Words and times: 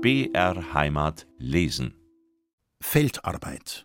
BR 0.00 0.74
Heimat 0.74 1.26
lesen. 1.38 1.92
Feldarbeit. 2.80 3.84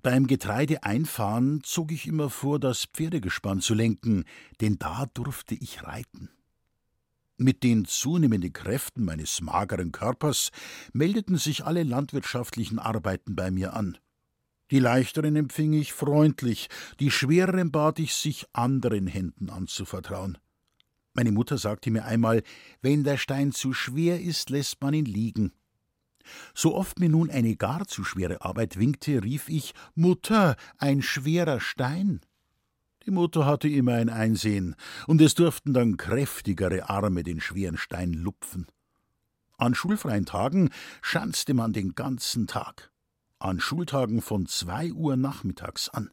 Beim 0.00 0.28
Getreideeinfahren 0.28 1.64
zog 1.64 1.90
ich 1.90 2.06
immer 2.06 2.30
vor, 2.30 2.60
das 2.60 2.84
Pferdegespann 2.84 3.60
zu 3.60 3.74
lenken, 3.74 4.22
denn 4.60 4.78
da 4.78 5.06
durfte 5.14 5.56
ich 5.56 5.82
reiten. 5.82 6.30
Mit 7.38 7.64
den 7.64 7.86
zunehmenden 7.86 8.52
Kräften 8.52 9.04
meines 9.04 9.40
mageren 9.40 9.90
Körpers 9.90 10.52
meldeten 10.92 11.38
sich 11.38 11.64
alle 11.64 11.82
landwirtschaftlichen 11.82 12.78
Arbeiten 12.78 13.34
bei 13.34 13.50
mir 13.50 13.72
an. 13.72 13.98
Die 14.70 14.78
leichteren 14.78 15.34
empfing 15.34 15.72
ich 15.72 15.92
freundlich, 15.92 16.68
die 17.00 17.10
schwereren 17.10 17.72
bat 17.72 17.98
ich, 17.98 18.14
sich 18.14 18.46
anderen 18.52 19.08
Händen 19.08 19.50
anzuvertrauen. 19.50 20.38
Meine 21.16 21.32
Mutter 21.32 21.56
sagte 21.56 21.90
mir 21.90 22.04
einmal, 22.04 22.42
wenn 22.82 23.02
der 23.02 23.16
Stein 23.16 23.50
zu 23.52 23.72
schwer 23.72 24.20
ist, 24.20 24.50
lässt 24.50 24.82
man 24.82 24.92
ihn 24.92 25.06
liegen. 25.06 25.52
So 26.54 26.74
oft 26.74 27.00
mir 27.00 27.08
nun 27.08 27.30
eine 27.30 27.56
gar 27.56 27.86
zu 27.86 28.04
schwere 28.04 28.42
Arbeit 28.42 28.78
winkte, 28.78 29.22
rief 29.22 29.48
ich 29.48 29.72
Mutter, 29.94 30.56
ein 30.76 31.00
schwerer 31.00 31.58
Stein. 31.58 32.20
Die 33.06 33.10
Mutter 33.10 33.46
hatte 33.46 33.66
immer 33.66 33.94
ein 33.94 34.10
Einsehen, 34.10 34.76
und 35.06 35.22
es 35.22 35.34
durften 35.34 35.72
dann 35.72 35.96
kräftigere 35.96 36.90
Arme 36.90 37.22
den 37.22 37.40
schweren 37.40 37.78
Stein 37.78 38.12
lupfen. 38.12 38.66
An 39.56 39.74
schulfreien 39.74 40.26
Tagen 40.26 40.68
schanzte 41.00 41.54
man 41.54 41.72
den 41.72 41.94
ganzen 41.94 42.46
Tag, 42.46 42.92
an 43.38 43.58
Schultagen 43.58 44.20
von 44.20 44.46
zwei 44.46 44.92
Uhr 44.92 45.16
nachmittags 45.16 45.88
an. 45.88 46.10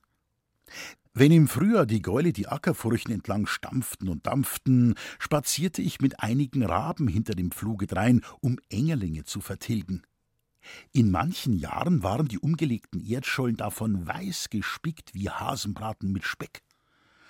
Wenn 1.16 1.32
im 1.32 1.48
Frühjahr 1.48 1.86
die 1.86 2.02
Gäule 2.02 2.34
die 2.34 2.48
Ackerfurchen 2.48 3.12
entlang 3.12 3.46
stampften 3.46 4.10
und 4.10 4.26
dampften, 4.26 4.96
spazierte 5.20 5.84
ich 5.84 6.02
mit 6.02 6.20
einigen 6.20 6.64
Raben 6.64 7.08
hinter 7.08 7.36
dem 7.36 7.52
Pfluge 7.52 7.86
drein, 7.86 8.22
um 8.42 8.58
Engerlinge 8.70 9.24
zu 9.24 9.40
vertilgen. 9.40 10.02
In 10.92 11.12
manchen 11.12 11.54
Jahren 11.54 12.02
waren 12.02 12.28
die 12.28 12.40
umgelegten 12.40 13.00
Erdschollen 13.00 13.58
davon 13.58 14.08
weiß 14.08 14.50
gespickt 14.50 15.14
wie 15.14 15.30
Hasenbraten 15.30 16.12
mit 16.12 16.26
Speck. 16.26 16.64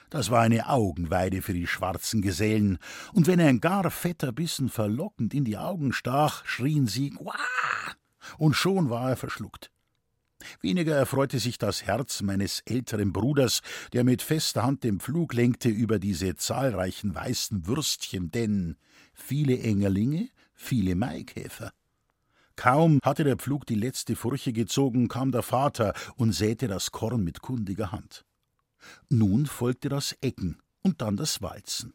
Das 0.10 0.32
war 0.32 0.42
eine 0.42 0.70
Augenweide 0.70 1.42
für 1.42 1.54
die 1.54 1.68
schwarzen 1.68 2.22
Gesellen, 2.22 2.78
und 3.12 3.28
wenn 3.28 3.42
ein 3.42 3.60
gar 3.60 3.90
fetter 3.92 4.32
Bissen 4.32 4.70
verlockend 4.70 5.34
in 5.34 5.44
die 5.44 5.58
Augen 5.58 5.92
stach, 5.92 6.46
schrien 6.46 6.88
sie 6.88 7.14
Wah! 7.20 7.34
und 8.38 8.56
schon 8.56 8.90
war 8.90 9.10
er 9.10 9.18
verschluckt. 9.18 9.72
Weniger 10.62 10.96
erfreute 10.96 11.40
sich 11.40 11.58
das 11.58 11.84
Herz 11.84 12.22
meines 12.22 12.62
älteren 12.66 13.14
Bruders, 13.14 13.62
der 13.94 14.04
mit 14.04 14.22
fester 14.22 14.64
Hand 14.64 14.84
den 14.84 15.00
Pflug 15.00 15.34
lenkte 15.34 15.70
über 15.70 16.00
diese 16.00 16.36
zahlreichen 16.36 17.16
weißen 17.16 17.68
Würstchen, 17.68 18.32
denn 18.32 18.78
viele 19.14 19.60
Engerlinge, 19.60 20.30
viele 20.54 20.96
Maikäfer. 20.96 21.72
Kaum 22.56 23.00
hatte 23.04 23.24
der 23.24 23.38
Pflug 23.38 23.66
die 23.66 23.76
letzte 23.76 24.16
Furche 24.16 24.54
gezogen, 24.54 25.08
kam 25.08 25.32
der 25.32 25.44
Vater 25.44 25.94
und 26.16 26.34
säte 26.34 26.68
das 26.68 26.92
Korn 26.92 27.24
mit 27.24 27.42
kundiger 27.42 27.92
Hand. 27.92 28.26
Nun 29.10 29.46
folgte 29.46 29.90
das 29.90 30.16
Ecken 30.22 30.62
und 30.82 31.02
dann 31.02 31.18
das 31.18 31.42
Walzen. 31.42 31.94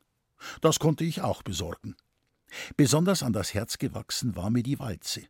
Das 0.60 0.78
konnte 0.78 1.04
ich 1.04 1.20
auch 1.20 1.42
besorgen. 1.42 1.96
Besonders 2.76 3.22
an 3.22 3.32
das 3.32 3.54
Herz 3.54 3.78
gewachsen 3.78 4.36
war 4.36 4.50
mir 4.50 4.62
die 4.62 4.78
Walze. 4.78 5.22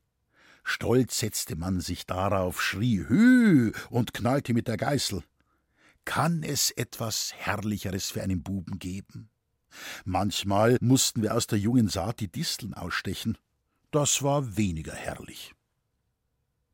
Stolz 0.70 1.19
setzte 1.19 1.56
man 1.56 1.80
sich 1.80 2.05
darauf, 2.05 2.61
schrie 2.61 2.98
Hü 3.08 3.72
und 3.88 4.12
knallte 4.12 4.52
mit 4.52 4.69
der 4.69 4.77
Geißel. 4.77 5.22
Kann 6.05 6.42
es 6.42 6.70
etwas 6.70 7.33
Herrlicheres 7.34 8.10
für 8.10 8.22
einen 8.22 8.42
Buben 8.42 8.78
geben? 8.78 9.30
Manchmal 10.05 10.77
mussten 10.83 11.22
wir 11.22 11.34
aus 11.34 11.47
der 11.47 11.58
jungen 11.58 11.88
Saat 11.88 12.20
die 12.20 12.30
Disteln 12.30 12.75
ausstechen. 12.75 13.38
Das 13.92 14.22
war 14.22 14.58
weniger 14.58 14.92
herrlich. 14.92 15.55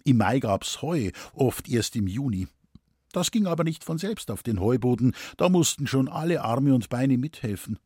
Im 0.03 0.17
Mai 0.17 0.41
gab's 0.41 0.83
Heu, 0.83 1.13
oft 1.33 1.69
erst 1.69 1.95
im 1.95 2.09
Juni. 2.09 2.49
Das 3.13 3.31
ging 3.31 3.47
aber 3.47 3.63
nicht 3.63 3.85
von 3.85 3.99
selbst 3.99 4.33
auf 4.33 4.43
den 4.43 4.59
Heuboden, 4.59 5.15
da 5.37 5.49
mussten 5.49 5.87
schon 5.87 6.09
alle 6.09 6.43
Arme 6.43 6.75
und 6.75 6.89
Beine 6.89 7.17
mithelfen. 7.17 7.79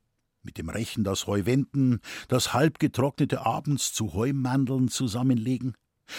Mit 0.43 0.57
dem 0.57 0.71
Rechen 0.71 1.05
das 1.05 1.27
Heu 1.27 1.45
wenden, 1.45 2.01
das 2.29 2.55
halbgetrocknete 2.55 3.45
abends 3.45 3.93
zu 3.93 4.15
Heumandeln 4.15 4.89
zusammenlegen. 4.89 5.75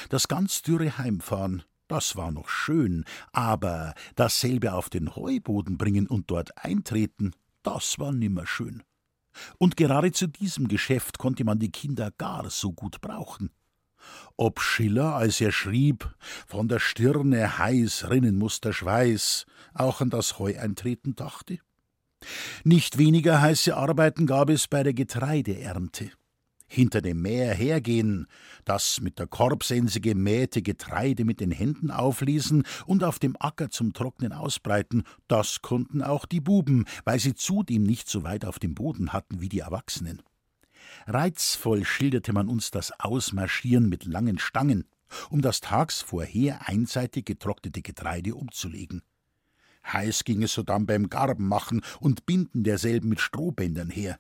Das 0.10 0.28
ganz 0.28 0.62
dürre 0.62 0.98
Heimfahren, 0.98 1.64
das 1.88 2.16
war 2.16 2.32
noch 2.32 2.50
schön, 2.50 3.04
aber 3.32 3.96
dasselbe 4.16 4.74
auf 4.74 4.90
den 4.90 5.16
Heuboden 5.16 5.78
bringen 5.78 6.08
und 6.08 6.30
dort 6.30 6.64
eintreten, 6.64 7.32
das 7.64 7.98
war 8.00 8.12
nimmer 8.12 8.46
schön. 8.46 8.84
Und 9.58 9.78
gerade 9.78 10.12
zu 10.12 10.28
diesem 10.28 10.68
Geschäft 10.68 11.18
konnte 11.18 11.44
man 11.44 11.60
die 11.60 11.72
Kinder 11.72 12.12
gar 12.12 12.50
so 12.50 12.72
gut 12.72 13.02
brauchen. 13.02 13.52
Ob 14.38 14.62
Schiller, 14.62 15.16
als 15.16 15.42
er 15.42 15.52
schrieb, 15.52 16.16
von 16.48 16.68
der 16.68 16.80
Stirne 16.80 17.58
heiß 17.58 18.10
rinnen 18.10 18.38
muss 18.38 18.62
der 18.62 18.74
Schweiß, 18.74 19.46
auch 19.74 20.02
an 20.02 20.10
das 20.10 20.40
Heu 20.40 20.58
eintreten 20.58 21.16
dachte? 21.16 21.60
Nicht 22.64 22.98
weniger 22.98 23.42
heiße 23.42 23.76
Arbeiten 23.76 24.26
gab 24.26 24.50
es 24.50 24.68
bei 24.68 24.84
der 24.84 24.94
Getreideernte 24.94 26.12
hinter 26.70 27.02
dem 27.02 27.22
Mäher 27.22 27.54
hergehen, 27.54 28.28
das 28.64 29.02
mit 29.02 29.20
der 29.20 29.28
Korbsense 29.28 30.00
gemähte 30.00 30.62
Getreide 30.62 31.26
mit 31.26 31.40
den 31.42 31.52
Händen 31.52 31.92
auflesen 31.92 32.64
und 32.86 33.04
auf 33.04 33.20
dem 33.20 33.36
Acker 33.40 33.70
zum 33.70 33.94
Trocknen 33.94 34.32
ausbreiten, 34.32 35.04
das 35.28 35.62
konnten 35.62 36.02
auch 36.02 36.26
die 36.26 36.40
Buben, 36.40 36.86
weil 37.04 37.20
sie 37.20 37.36
zudem 37.36 37.84
nicht 37.84 38.08
so 38.08 38.24
weit 38.24 38.46
auf 38.46 38.60
dem 38.60 38.76
Boden 38.76 39.12
hatten 39.12 39.42
wie 39.42 39.50
die 39.50 39.60
Erwachsenen. 39.60 40.22
Reizvoll 41.08 41.86
schilderte 41.86 42.34
man 42.34 42.48
uns 42.48 42.72
das 42.72 42.92
Ausmarschieren 43.00 43.90
mit 43.90 44.06
langen 44.06 44.40
Stangen, 44.40 44.86
um 45.30 45.42
das 45.42 45.60
tags 45.60 46.02
vorher 46.02 46.68
einseitig 46.70 47.26
getrocknete 47.26 47.82
Getreide 47.82 48.36
umzulegen. 48.36 49.02
Heiß 49.86 50.24
ging 50.24 50.44
es 50.44 50.54
sodann 50.54 50.86
beim 50.86 51.10
Garbenmachen 51.10 51.82
und 52.00 52.26
Binden 52.26 52.64
derselben 52.64 53.10
mit 53.10 53.20
Strohbändern 53.20 53.90
her. 53.90 54.20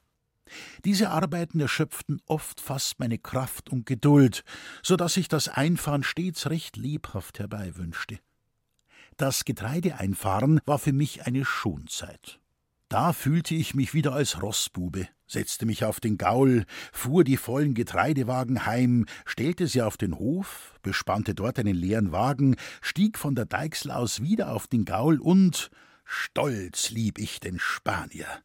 Diese 0.86 1.10
Arbeiten 1.10 1.60
erschöpften 1.60 2.22
oft 2.26 2.62
fast 2.62 3.00
meine 3.00 3.18
Kraft 3.18 3.70
und 3.70 3.86
Geduld, 3.86 4.44
so 4.84 4.96
dass 4.96 5.18
ich 5.18 5.28
das 5.28 5.48
Einfahren 5.48 6.04
stets 6.04 6.50
recht 6.50 6.78
lebhaft 6.78 7.40
herbeiwünschte. 7.40 8.20
Das 9.18 9.44
Getreideeinfahren 9.46 10.62
war 10.66 10.80
für 10.80 10.94
mich 10.94 11.26
eine 11.26 11.44
Schonzeit. 11.44 12.40
Da 12.90 13.14
fühlte 13.14 13.54
ich 13.54 13.76
mich 13.76 13.94
wieder 13.94 14.14
als 14.14 14.42
Rossbube, 14.42 15.08
setzte 15.28 15.68
mich 15.68 15.86
auf 15.86 16.00
den 16.00 16.18
Gaul, 16.18 16.66
fuhr 16.92 17.24
die 17.24 17.38
vollen 17.38 17.76
Getreidewagen 17.76 18.66
heim, 18.66 19.06
stellte 19.26 19.68
sie 19.68 19.84
auf 19.84 19.96
den 19.96 20.18
Hof, 20.18 20.74
bespannte 20.82 21.36
dort 21.36 21.60
einen 21.60 21.76
leeren 21.76 22.12
Wagen, 22.12 22.56
stieg 22.82 23.20
von 23.20 23.36
der 23.36 23.46
Deichsel 23.46 23.92
aus 23.92 24.22
wieder 24.22 24.52
auf 24.52 24.66
den 24.66 24.86
Gaul 24.86 25.20
und 25.20 25.70
stolz 26.04 26.90
lieb 26.90 27.20
ich 27.20 27.40
den 27.40 27.60
Spanier. 27.60 28.42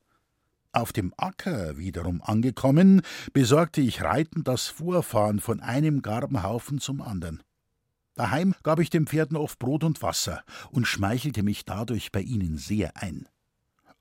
Auf 0.75 0.93
dem 0.93 1.15
Acker 1.17 1.79
wiederum 1.79 2.21
angekommen, 2.21 3.03
besorgte 3.33 3.81
ich 3.81 4.03
reitend 4.03 4.49
das 4.49 4.67
Vorfahren 4.67 5.39
von 5.39 5.61
einem 5.61 6.03
Garbenhaufen 6.03 6.81
zum 6.81 7.01
anderen. 7.01 7.45
Daheim 8.17 8.57
gab 8.65 8.81
ich 8.81 8.91
den 8.91 9.07
Pferden 9.07 9.37
oft 9.37 9.61
Brot 9.61 9.85
und 9.85 10.03
Wasser 10.03 10.43
und 10.73 10.89
schmeichelte 10.89 11.45
mich 11.45 11.65
dadurch 11.65 12.11
bei 12.11 12.23
ihnen 12.23 12.59
sehr 12.59 13.01
ein. 13.01 13.29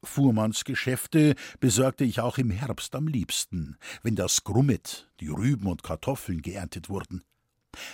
Fuhrmannsgeschäfte 0.01 1.35
besorgte 1.59 2.05
ich 2.05 2.21
auch 2.21 2.39
im 2.39 2.49
Herbst 2.49 2.95
am 2.95 3.07
liebsten, 3.07 3.77
wenn 4.01 4.15
das 4.15 4.43
Grummet, 4.43 5.11
die 5.19 5.29
Rüben 5.29 5.67
und 5.67 5.83
Kartoffeln 5.83 6.41
geerntet 6.41 6.89
wurden. 6.89 7.23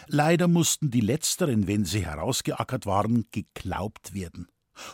Leider 0.07 0.47
mussten 0.47 0.89
die 0.89 1.01
letzteren, 1.01 1.67
wenn 1.67 1.83
sie 1.83 2.05
herausgeackert 2.05 2.85
waren, 2.85 3.25
geklaubt 3.31 4.13
werden 4.13 4.47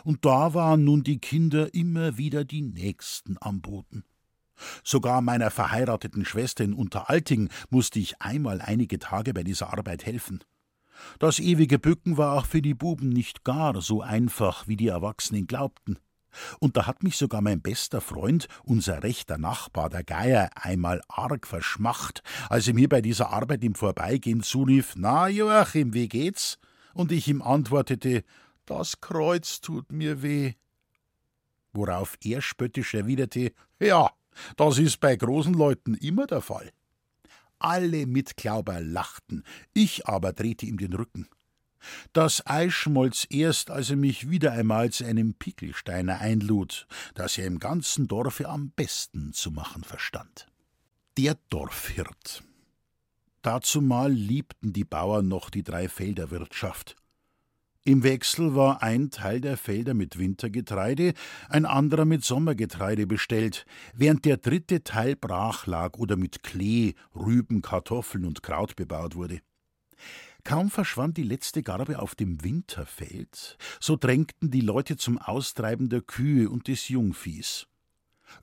und 0.04 0.24
da 0.24 0.54
waren 0.54 0.84
nun 0.84 1.02
die 1.02 1.18
Kinder 1.18 1.72
immer 1.74 2.18
wieder 2.18 2.44
die 2.44 2.62
Nächsten 2.62 3.36
am 3.40 3.60
Boden. 3.60 4.04
Sogar 4.82 5.20
meiner 5.20 5.50
verheirateten 5.50 6.24
Schwester 6.24 6.64
in 6.64 6.72
Unteralting 6.72 7.50
musste 7.70 7.98
ich 7.98 8.20
einmal 8.22 8.60
einige 8.60 8.98
Tage 8.98 9.34
bei 9.34 9.42
dieser 9.42 9.72
Arbeit 9.72 10.06
helfen. 10.06 10.42
Das 11.18 11.38
ewige 11.38 11.78
Bücken 11.78 12.16
war 12.16 12.32
auch 12.32 12.46
für 12.46 12.62
die 12.62 12.74
Buben 12.74 13.10
nicht 13.10 13.44
gar 13.44 13.80
so 13.82 14.00
einfach, 14.00 14.66
wie 14.66 14.76
die 14.76 14.88
Erwachsenen 14.88 15.46
glaubten. 15.46 15.98
Und 16.58 16.76
da 16.76 16.86
hat 16.86 17.02
mich 17.02 17.16
sogar 17.16 17.40
mein 17.40 17.62
bester 17.62 18.00
Freund, 18.00 18.48
unser 18.64 19.02
rechter 19.02 19.38
Nachbar, 19.38 19.88
der 19.88 20.04
Geier, 20.04 20.50
einmal 20.54 21.00
arg 21.08 21.46
verschmacht, 21.46 22.22
als 22.48 22.68
er 22.68 22.74
mir 22.74 22.88
bei 22.88 23.00
dieser 23.00 23.30
Arbeit 23.30 23.64
im 23.64 23.74
Vorbeigehen 23.74 24.42
zurief: 24.42 24.94
Na, 24.96 25.28
Joachim, 25.28 25.94
wie 25.94 26.08
geht's? 26.08 26.58
Und 26.92 27.12
ich 27.12 27.28
ihm 27.28 27.42
antwortete: 27.42 28.22
das 28.66 29.00
Kreuz 29.00 29.60
tut 29.60 29.92
mir 29.92 30.22
weh. 30.22 30.54
Worauf 31.72 32.16
er 32.22 32.42
spöttisch 32.42 32.94
erwiderte: 32.94 33.52
Ja, 33.80 34.10
das 34.56 34.78
ist 34.78 35.00
bei 35.00 35.16
großen 35.16 35.54
Leuten 35.54 35.94
immer 35.94 36.26
der 36.26 36.40
Fall. 36.40 36.70
Alle 37.58 38.06
Mitglauber 38.06 38.80
lachten, 38.80 39.44
ich 39.72 40.06
aber 40.06 40.32
drehte 40.32 40.66
ihm 40.66 40.78
den 40.78 40.92
Rücken. 40.92 41.28
Das 42.12 42.46
Ei 42.46 42.70
schmolz 42.70 43.26
erst, 43.30 43.70
als 43.70 43.90
er 43.90 43.96
mich 43.96 44.28
wieder 44.28 44.52
einmal 44.52 44.90
zu 44.90 45.04
einem 45.04 45.34
Pickelsteiner 45.34 46.18
einlud, 46.18 46.86
das 47.14 47.38
er 47.38 47.46
im 47.46 47.58
ganzen 47.58 48.08
Dorfe 48.08 48.48
am 48.48 48.70
besten 48.70 49.32
zu 49.32 49.50
machen 49.50 49.84
verstand. 49.84 50.48
Der 51.16 51.38
Dorfhirt 51.48 52.42
Dazumal 53.42 54.10
liebten 54.10 54.72
die 54.72 54.84
Bauern 54.84 55.28
noch 55.28 55.50
die 55.50 55.62
Dreifelderwirtschaft. 55.62 56.96
Im 57.86 58.02
Wechsel 58.02 58.56
war 58.56 58.82
ein 58.82 59.12
Teil 59.12 59.40
der 59.40 59.56
Felder 59.56 59.94
mit 59.94 60.18
Wintergetreide, 60.18 61.12
ein 61.48 61.64
anderer 61.64 62.04
mit 62.04 62.24
Sommergetreide 62.24 63.06
bestellt, 63.06 63.64
während 63.94 64.24
der 64.24 64.38
dritte 64.38 64.82
Teil 64.82 65.14
brach 65.14 65.68
lag 65.68 65.96
oder 65.96 66.16
mit 66.16 66.42
Klee, 66.42 66.94
Rüben, 67.14 67.62
Kartoffeln 67.62 68.24
und 68.24 68.42
Kraut 68.42 68.74
bebaut 68.74 69.14
wurde. 69.14 69.38
Kaum 70.42 70.68
verschwand 70.68 71.16
die 71.16 71.22
letzte 71.22 71.62
Garbe 71.62 72.00
auf 72.00 72.16
dem 72.16 72.42
Winterfeld, 72.42 73.56
so 73.78 73.94
drängten 73.94 74.50
die 74.50 74.62
Leute 74.62 74.96
zum 74.96 75.18
Austreiben 75.18 75.88
der 75.88 76.00
Kühe 76.00 76.50
und 76.50 76.66
des 76.66 76.88
Jungviehs. 76.88 77.68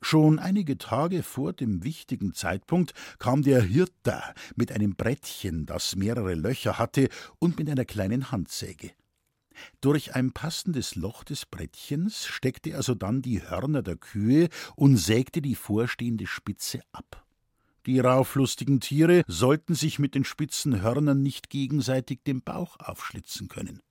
Schon 0.01 0.39
einige 0.39 0.77
Tage 0.77 1.21
vor 1.21 1.51
dem 1.51 1.83
wichtigen 1.83 2.33
Zeitpunkt 2.33 2.93
kam 3.19 3.41
der 3.41 3.61
Hirter 3.61 4.23
mit 4.55 4.71
einem 4.71 4.95
Brettchen, 4.95 5.65
das 5.65 5.97
mehrere 5.97 6.33
Löcher 6.33 6.79
hatte, 6.79 7.09
und 7.39 7.59
mit 7.59 7.69
einer 7.69 7.83
kleinen 7.83 8.31
Handsäge. 8.31 8.91
Durch 9.81 10.15
ein 10.15 10.31
passendes 10.31 10.95
Loch 10.95 11.23
des 11.23 11.45
Brettchens 11.45 12.25
steckte 12.25 12.71
er 12.71 12.83
sodann 12.83 13.21
die 13.21 13.41
Hörner 13.41 13.81
der 13.81 13.97
Kühe 13.97 14.49
und 14.75 14.97
sägte 14.97 15.41
die 15.41 15.55
vorstehende 15.55 16.27
Spitze 16.27 16.81
ab. 16.91 17.25
Die 17.85 17.99
rauflustigen 17.99 18.79
Tiere 18.79 19.23
sollten 19.27 19.75
sich 19.75 19.99
mit 19.99 20.15
den 20.15 20.23
spitzen 20.23 20.81
Hörnern 20.81 21.21
nicht 21.21 21.49
gegenseitig 21.49 22.21
den 22.23 22.41
Bauch 22.41 22.77
aufschlitzen 22.79 23.49
können. 23.49 23.81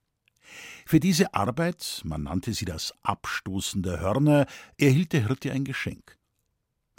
Für 0.87 1.01
diese 1.01 1.35
Arbeit, 1.35 2.03
man 2.05 2.25
nannte 2.25 2.53
sie 2.55 2.65
das 2.65 2.95
Abstoßen 3.03 3.83
der 3.83 4.01
Hörner, 4.01 4.47
erhielt 4.79 5.13
der 5.13 5.27
Hirte 5.27 5.53
ein 5.53 5.65
Geschenk. 5.65 6.19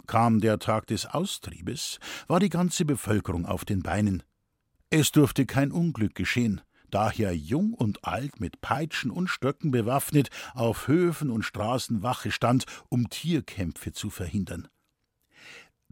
Kam 0.06 0.40
der 0.40 0.58
Tag 0.58 0.86
des 0.86 1.06
Austriebes, 1.06 1.98
war 2.26 2.40
die 2.40 2.48
ganze 2.48 2.84
Bevölkerung 2.84 3.46
auf 3.46 3.64
den 3.64 3.82
Beinen. 3.82 4.22
Es 4.90 5.12
durfte 5.12 5.46
kein 5.46 5.72
Unglück 5.72 6.14
geschehen, 6.14 6.60
daher 6.94 7.36
jung 7.36 7.74
und 7.74 8.04
alt 8.04 8.40
mit 8.40 8.60
Peitschen 8.60 9.10
und 9.10 9.28
Stöcken 9.28 9.70
bewaffnet 9.72 10.30
auf 10.54 10.86
Höfen 10.86 11.30
und 11.30 11.42
Straßen 11.42 12.02
Wache 12.02 12.30
stand, 12.30 12.66
um 12.88 13.10
Tierkämpfe 13.10 13.92
zu 13.92 14.10
verhindern. 14.10 14.68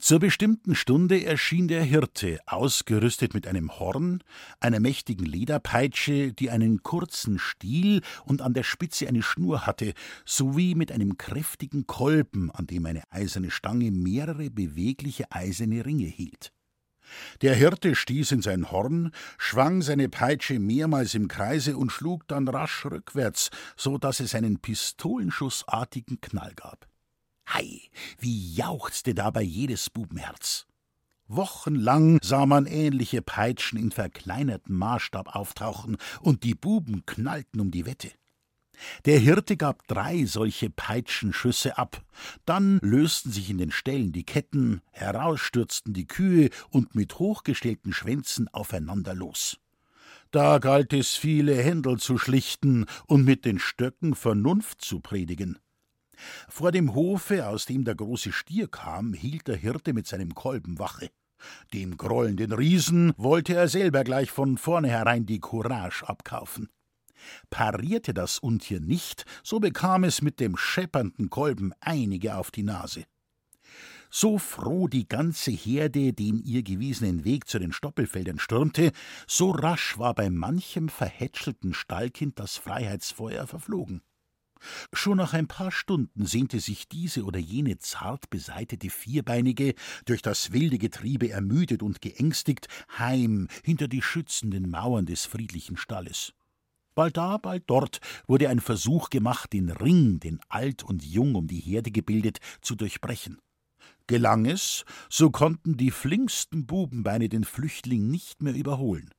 Zur 0.00 0.18
bestimmten 0.18 0.74
Stunde 0.74 1.22
erschien 1.24 1.68
der 1.68 1.82
Hirte, 1.82 2.40
ausgerüstet 2.46 3.34
mit 3.34 3.46
einem 3.46 3.78
Horn, 3.78 4.24
einer 4.58 4.80
mächtigen 4.80 5.26
Lederpeitsche, 5.26 6.32
die 6.32 6.50
einen 6.50 6.82
kurzen 6.82 7.38
Stiel 7.38 8.00
und 8.24 8.40
an 8.40 8.54
der 8.54 8.62
Spitze 8.62 9.06
eine 9.06 9.22
Schnur 9.22 9.66
hatte, 9.66 9.92
sowie 10.24 10.74
mit 10.74 10.90
einem 10.90 11.18
kräftigen 11.18 11.86
Kolben, 11.86 12.50
an 12.50 12.66
dem 12.66 12.86
eine 12.86 13.02
eiserne 13.12 13.50
Stange 13.50 13.90
mehrere 13.90 14.50
bewegliche 14.50 15.30
eiserne 15.30 15.84
Ringe 15.84 16.06
hielt. 16.06 16.52
Der 17.40 17.54
Hirte 17.54 17.94
stieß 17.94 18.32
in 18.32 18.42
sein 18.42 18.70
Horn, 18.70 19.12
schwang 19.38 19.82
seine 19.82 20.08
Peitsche 20.08 20.58
mehrmals 20.58 21.14
im 21.14 21.28
Kreise 21.28 21.76
und 21.76 21.90
schlug 21.90 22.26
dann 22.28 22.48
rasch 22.48 22.84
rückwärts, 22.84 23.50
so 23.76 23.98
dass 23.98 24.20
es 24.20 24.34
einen 24.34 24.58
pistolenschussartigen 24.58 26.20
Knall 26.20 26.54
gab. 26.54 26.88
Hei, 27.48 27.80
wie 28.18 28.54
jauchzte 28.54 29.14
dabei 29.14 29.42
jedes 29.42 29.90
Bubenherz. 29.90 30.66
Wochenlang 31.28 32.18
sah 32.22 32.46
man 32.46 32.66
ähnliche 32.66 33.22
Peitschen 33.22 33.78
in 33.78 33.90
verkleinertem 33.90 34.76
Maßstab 34.76 35.34
auftauchen, 35.34 35.96
und 36.20 36.44
die 36.44 36.54
Buben 36.54 37.04
knallten 37.06 37.60
um 37.60 37.70
die 37.70 37.86
Wette. 37.86 38.10
Der 39.04 39.18
Hirte 39.18 39.56
gab 39.56 39.86
drei 39.88 40.24
solche 40.24 40.70
Peitschenschüsse 40.70 41.78
ab, 41.78 42.02
dann 42.44 42.78
lösten 42.82 43.32
sich 43.32 43.50
in 43.50 43.58
den 43.58 43.70
Ställen 43.70 44.12
die 44.12 44.24
Ketten, 44.24 44.80
herausstürzten 44.90 45.92
die 45.92 46.06
Kühe 46.06 46.50
und 46.70 46.94
mit 46.94 47.18
hochgestellten 47.18 47.92
Schwänzen 47.92 48.48
aufeinander 48.48 49.14
los. 49.14 49.58
Da 50.30 50.58
galt 50.58 50.92
es, 50.92 51.14
viele 51.14 51.54
Händel 51.54 51.98
zu 51.98 52.16
schlichten 52.16 52.86
und 53.06 53.24
mit 53.24 53.44
den 53.44 53.58
Stöcken 53.58 54.14
Vernunft 54.14 54.80
zu 54.80 55.00
predigen. 55.00 55.58
Vor 56.48 56.72
dem 56.72 56.94
Hofe, 56.94 57.46
aus 57.48 57.66
dem 57.66 57.84
der 57.84 57.94
große 57.94 58.32
Stier 58.32 58.68
kam, 58.68 59.12
hielt 59.12 59.48
der 59.48 59.56
Hirte 59.56 59.92
mit 59.92 60.06
seinem 60.06 60.34
Kolben 60.34 60.78
Wache. 60.78 61.10
Dem 61.72 61.96
grollenden 61.96 62.52
Riesen 62.52 63.12
wollte 63.16 63.54
er 63.54 63.68
selber 63.68 64.04
gleich 64.04 64.30
von 64.30 64.56
vornherein 64.56 65.26
die 65.26 65.40
Courage 65.40 66.08
abkaufen. 66.08 66.68
Parierte 67.50 68.14
das 68.14 68.38
Untier 68.38 68.80
nicht, 68.80 69.24
so 69.42 69.60
bekam 69.60 70.04
es 70.04 70.22
mit 70.22 70.40
dem 70.40 70.56
scheppernden 70.56 71.30
Kolben 71.30 71.72
einige 71.80 72.36
auf 72.36 72.50
die 72.50 72.62
Nase. 72.62 73.04
So 74.14 74.36
froh 74.36 74.88
die 74.88 75.08
ganze 75.08 75.50
Herde 75.50 76.12
den 76.12 76.38
ihr 76.38 76.62
gewiesenen 76.62 77.24
Weg 77.24 77.48
zu 77.48 77.58
den 77.58 77.72
Stoppelfeldern 77.72 78.38
stürmte, 78.38 78.92
so 79.26 79.50
rasch 79.50 79.98
war 79.98 80.14
bei 80.14 80.28
manchem 80.28 80.90
verhätschelten 80.90 81.72
Stallkind 81.72 82.38
das 82.38 82.58
Freiheitsfeuer 82.58 83.46
verflogen. 83.46 84.02
Schon 84.92 85.16
nach 85.16 85.32
ein 85.32 85.48
paar 85.48 85.72
Stunden 85.72 86.26
sehnte 86.26 86.60
sich 86.60 86.88
diese 86.88 87.24
oder 87.24 87.38
jene 87.38 87.78
zart 87.78 88.30
beseitete 88.30 88.90
Vierbeinige, 88.90 89.74
durch 90.04 90.22
das 90.22 90.52
wilde 90.52 90.78
Getriebe 90.78 91.30
ermüdet 91.30 91.82
und 91.82 92.00
geängstigt, 92.00 92.68
heim 92.98 93.48
hinter 93.64 93.88
die 93.88 94.02
schützenden 94.02 94.70
Mauern 94.70 95.06
des 95.06 95.24
friedlichen 95.24 95.76
Stalles. 95.76 96.34
Bald 96.94 97.16
da, 97.16 97.38
bald 97.38 97.64
dort 97.68 98.00
wurde 98.26 98.48
ein 98.48 98.60
Versuch 98.60 99.08
gemacht, 99.08 99.52
den 99.52 99.70
Ring, 99.70 100.20
den 100.20 100.40
alt 100.48 100.82
und 100.82 101.04
jung 101.04 101.34
um 101.34 101.46
die 101.46 101.60
Herde 101.60 101.90
gebildet, 101.90 102.38
zu 102.60 102.74
durchbrechen. 102.74 103.38
Gelang 104.06 104.46
es, 104.46 104.84
so 105.08 105.30
konnten 105.30 105.76
die 105.76 105.90
flinksten 105.90 106.66
Bubenbeine 106.66 107.28
den 107.28 107.44
Flüchtling 107.44 108.10
nicht 108.10 108.42
mehr 108.42 108.54
überholen. 108.54 109.10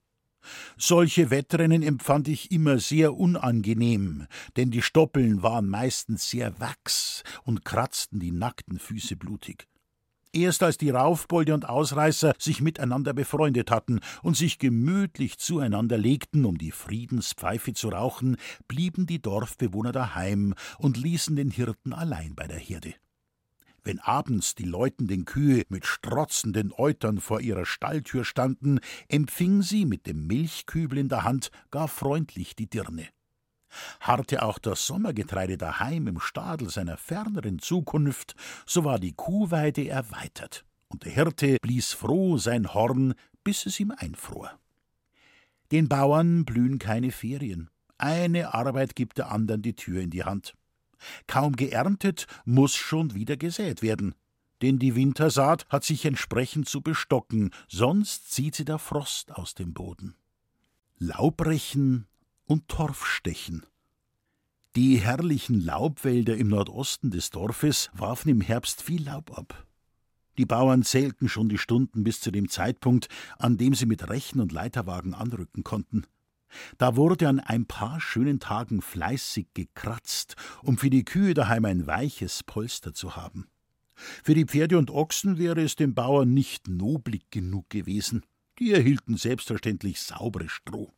Solche 0.77 1.29
Wettrennen 1.29 1.83
empfand 1.83 2.27
ich 2.27 2.51
immer 2.51 2.77
sehr 2.77 3.15
unangenehm, 3.15 4.27
denn 4.57 4.71
die 4.71 4.81
Stoppeln 4.81 5.41
waren 5.41 5.69
meistens 5.69 6.29
sehr 6.29 6.59
wachs 6.59 7.23
und 7.43 7.63
kratzten 7.63 8.19
die 8.19 8.31
nackten 8.31 8.77
Füße 8.77 9.15
blutig. 9.15 9.67
Erst 10.35 10.63
als 10.63 10.79
die 10.79 10.89
Raufbolde 10.89 11.53
und 11.53 11.69
Ausreißer 11.69 12.33
sich 12.39 12.59
miteinander 12.59 13.13
befreundet 13.13 13.69
hatten 13.69 13.99
und 14.23 14.35
sich 14.35 14.57
gemütlich 14.57 15.37
zueinander 15.37 15.99
legten, 15.99 16.45
um 16.45 16.57
die 16.57 16.71
Friedenspfeife 16.71 17.73
zu 17.73 17.89
rauchen, 17.89 18.37
blieben 18.67 19.05
die 19.05 19.21
Dorfbewohner 19.21 19.91
daheim 19.91 20.55
und 20.79 20.97
ließen 20.97 21.35
den 21.35 21.51
Hirten 21.51 21.93
allein 21.93 22.33
bei 22.33 22.47
der 22.47 22.57
Herde. 22.57 22.95
Wenn 23.83 23.99
abends 23.99 24.55
die 24.55 24.63
läutenden 24.63 25.25
Kühe 25.25 25.65
mit 25.69 25.85
strotzenden 25.85 26.73
Eutern 26.75 27.19
vor 27.19 27.39
ihrer 27.39 27.67
Stalltür 27.67 28.25
standen, 28.25 28.79
empfing 29.09 29.61
sie 29.61 29.85
mit 29.85 30.07
dem 30.07 30.25
Milchkübel 30.25 30.97
in 30.97 31.09
der 31.09 31.25
Hand 31.25 31.51
gar 31.69 31.87
freundlich 31.87 32.55
die 32.55 32.67
Dirne. 32.67 33.07
Harrte 33.99 34.43
auch 34.43 34.59
das 34.59 34.85
Sommergetreide 34.85 35.57
daheim 35.57 36.07
im 36.07 36.19
Stadel 36.19 36.69
seiner 36.69 36.97
ferneren 36.97 37.59
Zukunft, 37.59 38.35
so 38.65 38.83
war 38.83 38.99
die 38.99 39.13
Kuhweide 39.13 39.87
erweitert, 39.87 40.65
und 40.87 41.05
der 41.05 41.11
Hirte 41.11 41.57
blies 41.61 41.93
froh 41.93 42.37
sein 42.37 42.73
Horn, 42.73 43.13
bis 43.43 43.65
es 43.65 43.79
ihm 43.79 43.91
einfror. 43.91 44.51
Den 45.71 45.89
Bauern 45.89 46.45
blühen 46.45 46.77
keine 46.77 47.11
Ferien. 47.11 47.69
Eine 47.97 48.53
Arbeit 48.53 48.95
gibt 48.95 49.17
der 49.17 49.31
andern 49.31 49.61
die 49.61 49.75
Tür 49.75 50.01
in 50.01 50.09
die 50.09 50.23
Hand. 50.23 50.53
Kaum 51.27 51.55
geerntet, 51.55 52.27
muss 52.45 52.75
schon 52.75 53.13
wieder 53.13 53.37
gesät 53.37 53.81
werden. 53.81 54.15
Denn 54.61 54.79
die 54.79 54.95
Wintersaat 54.95 55.67
hat 55.69 55.83
sich 55.83 56.05
entsprechend 56.05 56.69
zu 56.69 56.81
bestocken, 56.81 57.51
sonst 57.67 58.31
zieht 58.31 58.55
sie 58.55 58.65
der 58.65 58.79
Frost 58.79 59.33
aus 59.33 59.55
dem 59.55 59.73
Boden. 59.73 60.15
Laubrechen 60.99 62.07
und 62.45 62.67
Torfstechen. 62.67 63.65
Die 64.75 64.97
herrlichen 64.97 65.61
Laubwälder 65.61 66.35
im 66.35 66.47
Nordosten 66.47 67.11
des 67.11 67.29
Dorfes 67.29 67.91
warfen 67.93 68.29
im 68.29 68.41
Herbst 68.41 68.81
viel 68.81 69.03
Laub 69.03 69.37
ab. 69.37 69.67
Die 70.39 70.45
Bauern 70.45 70.81
zählten 70.81 71.29
schon 71.29 71.47
die 71.47 71.59
Stunden 71.59 72.03
bis 72.03 72.19
zu 72.19 72.31
dem 72.31 72.49
Zeitpunkt, 72.49 73.07
an 73.37 73.57
dem 73.57 73.75
sie 73.75 73.85
mit 73.85 74.09
Rechen 74.09 74.39
und 74.39 74.51
Leiterwagen 74.51 75.13
anrücken 75.13 75.63
konnten. 75.63 76.07
Da 76.77 76.95
wurde 76.95 77.27
an 77.29 77.39
ein 77.39 77.65
paar 77.65 77.99
schönen 78.01 78.39
Tagen 78.39 78.81
fleißig 78.81 79.47
gekratzt, 79.53 80.35
um 80.63 80.77
für 80.77 80.89
die 80.89 81.05
Kühe 81.05 81.33
daheim 81.33 81.65
ein 81.65 81.87
weiches 81.87 82.43
Polster 82.43 82.93
zu 82.93 83.15
haben. 83.15 83.47
Für 83.95 84.33
die 84.33 84.45
Pferde 84.45 84.77
und 84.77 84.89
Ochsen 84.89 85.37
wäre 85.37 85.61
es 85.61 85.75
den 85.75 85.93
Bauern 85.93 86.33
nicht 86.33 86.67
noblig 86.67 87.29
genug 87.29 87.69
gewesen. 87.69 88.25
Die 88.59 88.71
erhielten 88.71 89.17
selbstverständlich 89.17 90.01
saubere 90.01 90.49
Stroh. 90.49 90.91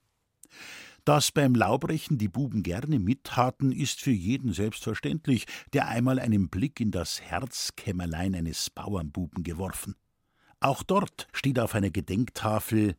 Dass 1.05 1.31
beim 1.31 1.53
Laubrechen 1.53 2.17
die 2.17 2.27
Buben 2.27 2.63
gerne 2.63 2.97
mittaten, 2.97 3.71
ist 3.71 4.01
für 4.01 4.11
jeden 4.11 4.53
selbstverständlich, 4.53 5.45
der 5.71 5.87
einmal 5.87 6.17
einen 6.17 6.49
Blick 6.49 6.79
in 6.79 6.89
das 6.89 7.21
Herzkämmerlein 7.21 8.33
eines 8.33 8.71
Bauernbuben 8.71 9.43
geworfen. 9.43 9.95
Auch 10.59 10.81
dort 10.81 11.27
steht 11.31 11.59
auf 11.59 11.75
einer 11.75 11.91
Gedenktafel 11.91 12.95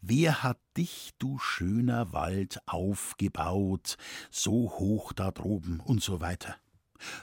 Wer 0.00 0.42
hat 0.42 0.58
dich, 0.78 1.10
du 1.18 1.38
schöner 1.38 2.14
Wald, 2.14 2.58
aufgebaut, 2.64 3.98
so 4.30 4.72
hoch 4.78 5.12
da 5.12 5.30
droben 5.30 5.80
und 5.80 6.02
so 6.02 6.22
weiter. 6.22 6.56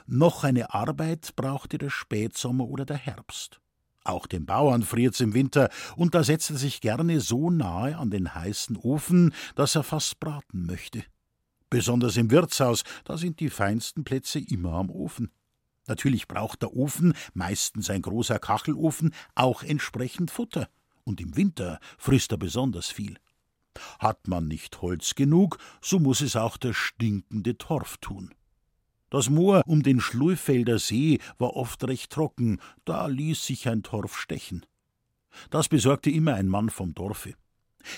Noch 0.06 0.44
eine 0.44 0.72
Arbeit 0.72 1.34
brauchte 1.34 1.78
der 1.78 1.90
Spätsommer 1.90 2.68
oder 2.68 2.84
der 2.84 2.96
Herbst. 2.96 3.60
Auch 4.04 4.26
den 4.26 4.46
Bauern 4.46 4.82
friert's 4.82 5.20
im 5.20 5.34
Winter, 5.34 5.68
und 5.96 6.14
da 6.14 6.24
setzt 6.24 6.50
er 6.50 6.56
sich 6.56 6.80
gerne 6.80 7.20
so 7.20 7.50
nahe 7.50 7.96
an 7.96 8.10
den 8.10 8.34
heißen 8.34 8.76
Ofen, 8.76 9.34
dass 9.54 9.74
er 9.74 9.82
fast 9.82 10.18
braten 10.20 10.66
möchte. 10.66 11.04
Besonders 11.70 12.16
im 12.16 12.30
Wirtshaus, 12.30 12.84
da 13.04 13.18
sind 13.18 13.40
die 13.40 13.50
feinsten 13.50 14.04
Plätze 14.04 14.38
immer 14.38 14.72
am 14.74 14.90
Ofen. 14.90 15.30
Natürlich 15.86 16.28
braucht 16.28 16.62
der 16.62 16.74
Ofen, 16.74 17.14
meistens 17.34 17.90
ein 17.90 18.02
großer 18.02 18.38
Kachelofen, 18.38 19.14
auch 19.34 19.62
entsprechend 19.62 20.30
Futter, 20.30 20.68
und 21.04 21.20
im 21.20 21.36
Winter 21.36 21.78
frisst 21.98 22.32
er 22.32 22.38
besonders 22.38 22.88
viel. 22.88 23.18
Hat 23.98 24.28
man 24.28 24.48
nicht 24.48 24.80
Holz 24.82 25.14
genug, 25.14 25.58
so 25.80 25.98
muss 25.98 26.20
es 26.20 26.36
auch 26.36 26.56
der 26.56 26.72
stinkende 26.72 27.58
Torf 27.58 27.96
tun. 27.98 28.34
Das 29.10 29.30
Moor 29.30 29.62
um 29.66 29.82
den 29.82 30.00
Schlurfelder 30.00 30.78
See 30.78 31.18
war 31.38 31.56
oft 31.56 31.82
recht 31.84 32.10
trocken, 32.10 32.60
da 32.84 33.06
ließ 33.06 33.44
sich 33.44 33.68
ein 33.68 33.82
Torf 33.82 34.18
stechen. 34.18 34.66
Das 35.50 35.68
besorgte 35.68 36.10
immer 36.10 36.34
ein 36.34 36.48
Mann 36.48 36.68
vom 36.68 36.94
Dorfe. 36.94 37.34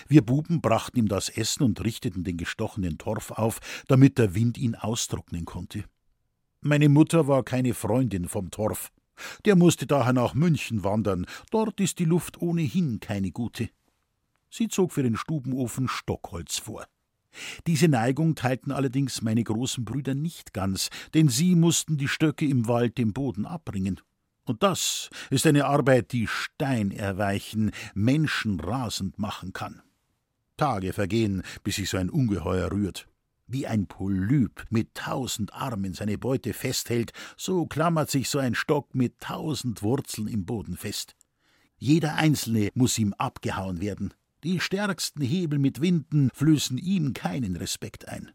Wir 0.06 0.22
Buben 0.22 0.60
brachten 0.60 0.98
ihm 0.98 1.08
das 1.08 1.28
Essen 1.28 1.64
und 1.64 1.82
richteten 1.82 2.22
den 2.22 2.36
gestochenen 2.36 2.98
Torf 2.98 3.32
auf, 3.32 3.60
damit 3.88 4.18
der 4.18 4.34
Wind 4.34 4.58
ihn 4.58 4.74
austrocknen 4.74 5.44
konnte. 5.44 5.84
Meine 6.60 6.88
Mutter 6.88 7.26
war 7.26 7.42
keine 7.42 7.74
Freundin 7.74 8.28
vom 8.28 8.50
Torf. 8.50 8.92
Der 9.44 9.56
musste 9.56 9.86
daher 9.86 10.12
nach 10.12 10.34
München 10.34 10.84
wandern, 10.84 11.26
dort 11.50 11.80
ist 11.80 11.98
die 11.98 12.04
Luft 12.04 12.40
ohnehin 12.40 13.00
keine 13.00 13.32
gute. 13.32 13.70
Sie 14.50 14.68
zog 14.68 14.92
für 14.92 15.02
den 15.02 15.16
Stubenofen 15.16 15.88
Stockholz 15.88 16.58
vor. 16.58 16.86
Diese 17.66 17.88
Neigung 17.88 18.34
teilten 18.34 18.72
allerdings 18.72 19.22
meine 19.22 19.44
großen 19.44 19.84
Brüder 19.84 20.14
nicht 20.14 20.52
ganz, 20.52 20.90
denn 21.14 21.28
sie 21.28 21.54
mussten 21.54 21.96
die 21.96 22.08
Stöcke 22.08 22.46
im 22.46 22.68
Wald 22.68 22.98
dem 22.98 23.12
Boden 23.12 23.46
abbringen. 23.46 24.00
Und 24.44 24.62
das 24.62 25.10
ist 25.30 25.46
eine 25.46 25.66
Arbeit, 25.66 26.12
die 26.12 26.26
Stein 26.26 26.90
erweichen, 26.90 27.70
Menschen 27.94 28.58
rasend 28.58 29.18
machen 29.18 29.52
kann. 29.52 29.82
Tage 30.56 30.92
vergehen, 30.92 31.42
bis 31.62 31.76
sich 31.76 31.88
so 31.88 31.96
ein 31.96 32.10
Ungeheuer 32.10 32.72
rührt. 32.72 33.06
Wie 33.46 33.66
ein 33.66 33.86
Polyp 33.86 34.66
mit 34.70 34.94
tausend 34.94 35.52
Armen 35.54 35.94
seine 35.94 36.18
Beute 36.18 36.52
festhält, 36.52 37.12
so 37.36 37.66
klammert 37.66 38.10
sich 38.10 38.28
so 38.28 38.38
ein 38.38 38.54
Stock 38.54 38.94
mit 38.94 39.18
tausend 39.20 39.82
Wurzeln 39.82 40.28
im 40.28 40.44
Boden 40.46 40.76
fest. 40.76 41.16
Jeder 41.76 42.14
einzelne 42.16 42.70
muss 42.74 42.98
ihm 42.98 43.14
abgehauen 43.14 43.80
werden. 43.80 44.14
Die 44.42 44.60
stärksten 44.60 45.22
Hebel 45.22 45.58
mit 45.58 45.80
Winden 45.80 46.30
flößen 46.34 46.78
ihm 46.78 47.12
keinen 47.12 47.56
Respekt 47.56 48.08
ein. 48.08 48.32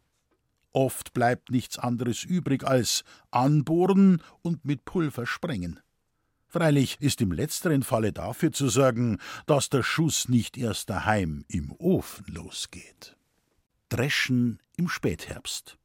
Oft 0.72 1.14
bleibt 1.14 1.50
nichts 1.50 1.78
anderes 1.78 2.22
übrig 2.22 2.64
als 2.64 3.02
anbohren 3.30 4.22
und 4.42 4.64
mit 4.64 4.84
Pulver 4.84 5.26
sprengen. 5.26 5.80
Freilich 6.46 6.96
ist 7.00 7.20
im 7.20 7.32
letzteren 7.32 7.82
Falle 7.82 8.12
dafür 8.12 8.52
zu 8.52 8.68
sorgen, 8.68 9.18
dass 9.46 9.68
der 9.68 9.82
Schuss 9.82 10.28
nicht 10.28 10.56
erst 10.56 10.90
daheim 10.90 11.44
im 11.48 11.72
Ofen 11.72 12.26
losgeht. 12.32 13.16
Dreschen 13.88 14.62
im 14.76 14.88
Spätherbst. 14.88 15.78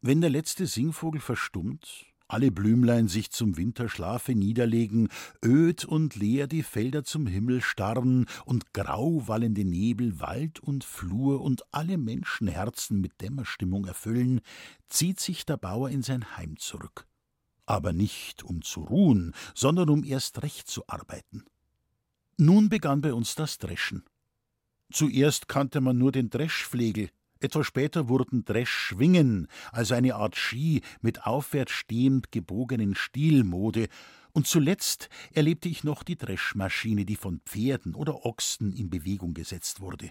Wenn 0.00 0.20
der 0.20 0.30
letzte 0.30 0.66
Singvogel 0.66 1.20
verstummt, 1.20 2.06
alle 2.32 2.50
Blümlein 2.50 3.08
sich 3.08 3.30
zum 3.30 3.58
Winterschlafe 3.58 4.34
niederlegen, 4.34 5.08
öd 5.44 5.84
und 5.84 6.16
leer 6.16 6.46
die 6.46 6.62
Felder 6.62 7.04
zum 7.04 7.26
Himmel 7.26 7.60
starren 7.60 8.26
und 8.46 8.72
grau 8.72 9.28
wallende 9.28 9.64
Nebel 9.64 10.18
Wald 10.18 10.58
und 10.58 10.82
Flur 10.82 11.42
und 11.42 11.62
alle 11.72 11.98
Menschenherzen 11.98 13.00
mit 13.02 13.20
Dämmerstimmung 13.20 13.84
erfüllen, 13.84 14.40
zieht 14.88 15.20
sich 15.20 15.44
der 15.44 15.58
Bauer 15.58 15.90
in 15.90 16.02
sein 16.02 16.36
Heim 16.36 16.56
zurück. 16.56 17.06
Aber 17.66 17.92
nicht 17.92 18.42
um 18.42 18.62
zu 18.62 18.80
ruhen, 18.80 19.34
sondern 19.54 19.90
um 19.90 20.02
erst 20.02 20.42
recht 20.42 20.68
zu 20.68 20.88
arbeiten. 20.88 21.44
Nun 22.38 22.70
begann 22.70 23.02
bei 23.02 23.12
uns 23.12 23.34
das 23.34 23.58
Dreschen. 23.58 24.04
Zuerst 24.90 25.48
kannte 25.48 25.82
man 25.82 25.98
nur 25.98 26.12
den 26.12 26.30
Dreschflegel, 26.30 27.10
etwas 27.42 27.66
später 27.66 28.08
wurden 28.08 28.44
Dreschschwingen, 28.44 29.48
also 29.70 29.94
eine 29.94 30.14
Art 30.14 30.36
Ski 30.36 30.82
mit 31.00 31.26
aufwärts 31.26 31.72
stehend 31.72 32.32
gebogenen 32.32 32.94
Stielmode, 32.94 33.88
und 34.32 34.46
zuletzt 34.46 35.10
erlebte 35.32 35.68
ich 35.68 35.84
noch 35.84 36.02
die 36.02 36.16
Dreschmaschine, 36.16 37.04
die 37.04 37.16
von 37.16 37.40
Pferden 37.44 37.94
oder 37.94 38.24
Ochsen 38.24 38.72
in 38.72 38.88
Bewegung 38.88 39.34
gesetzt 39.34 39.80
wurde. 39.80 40.10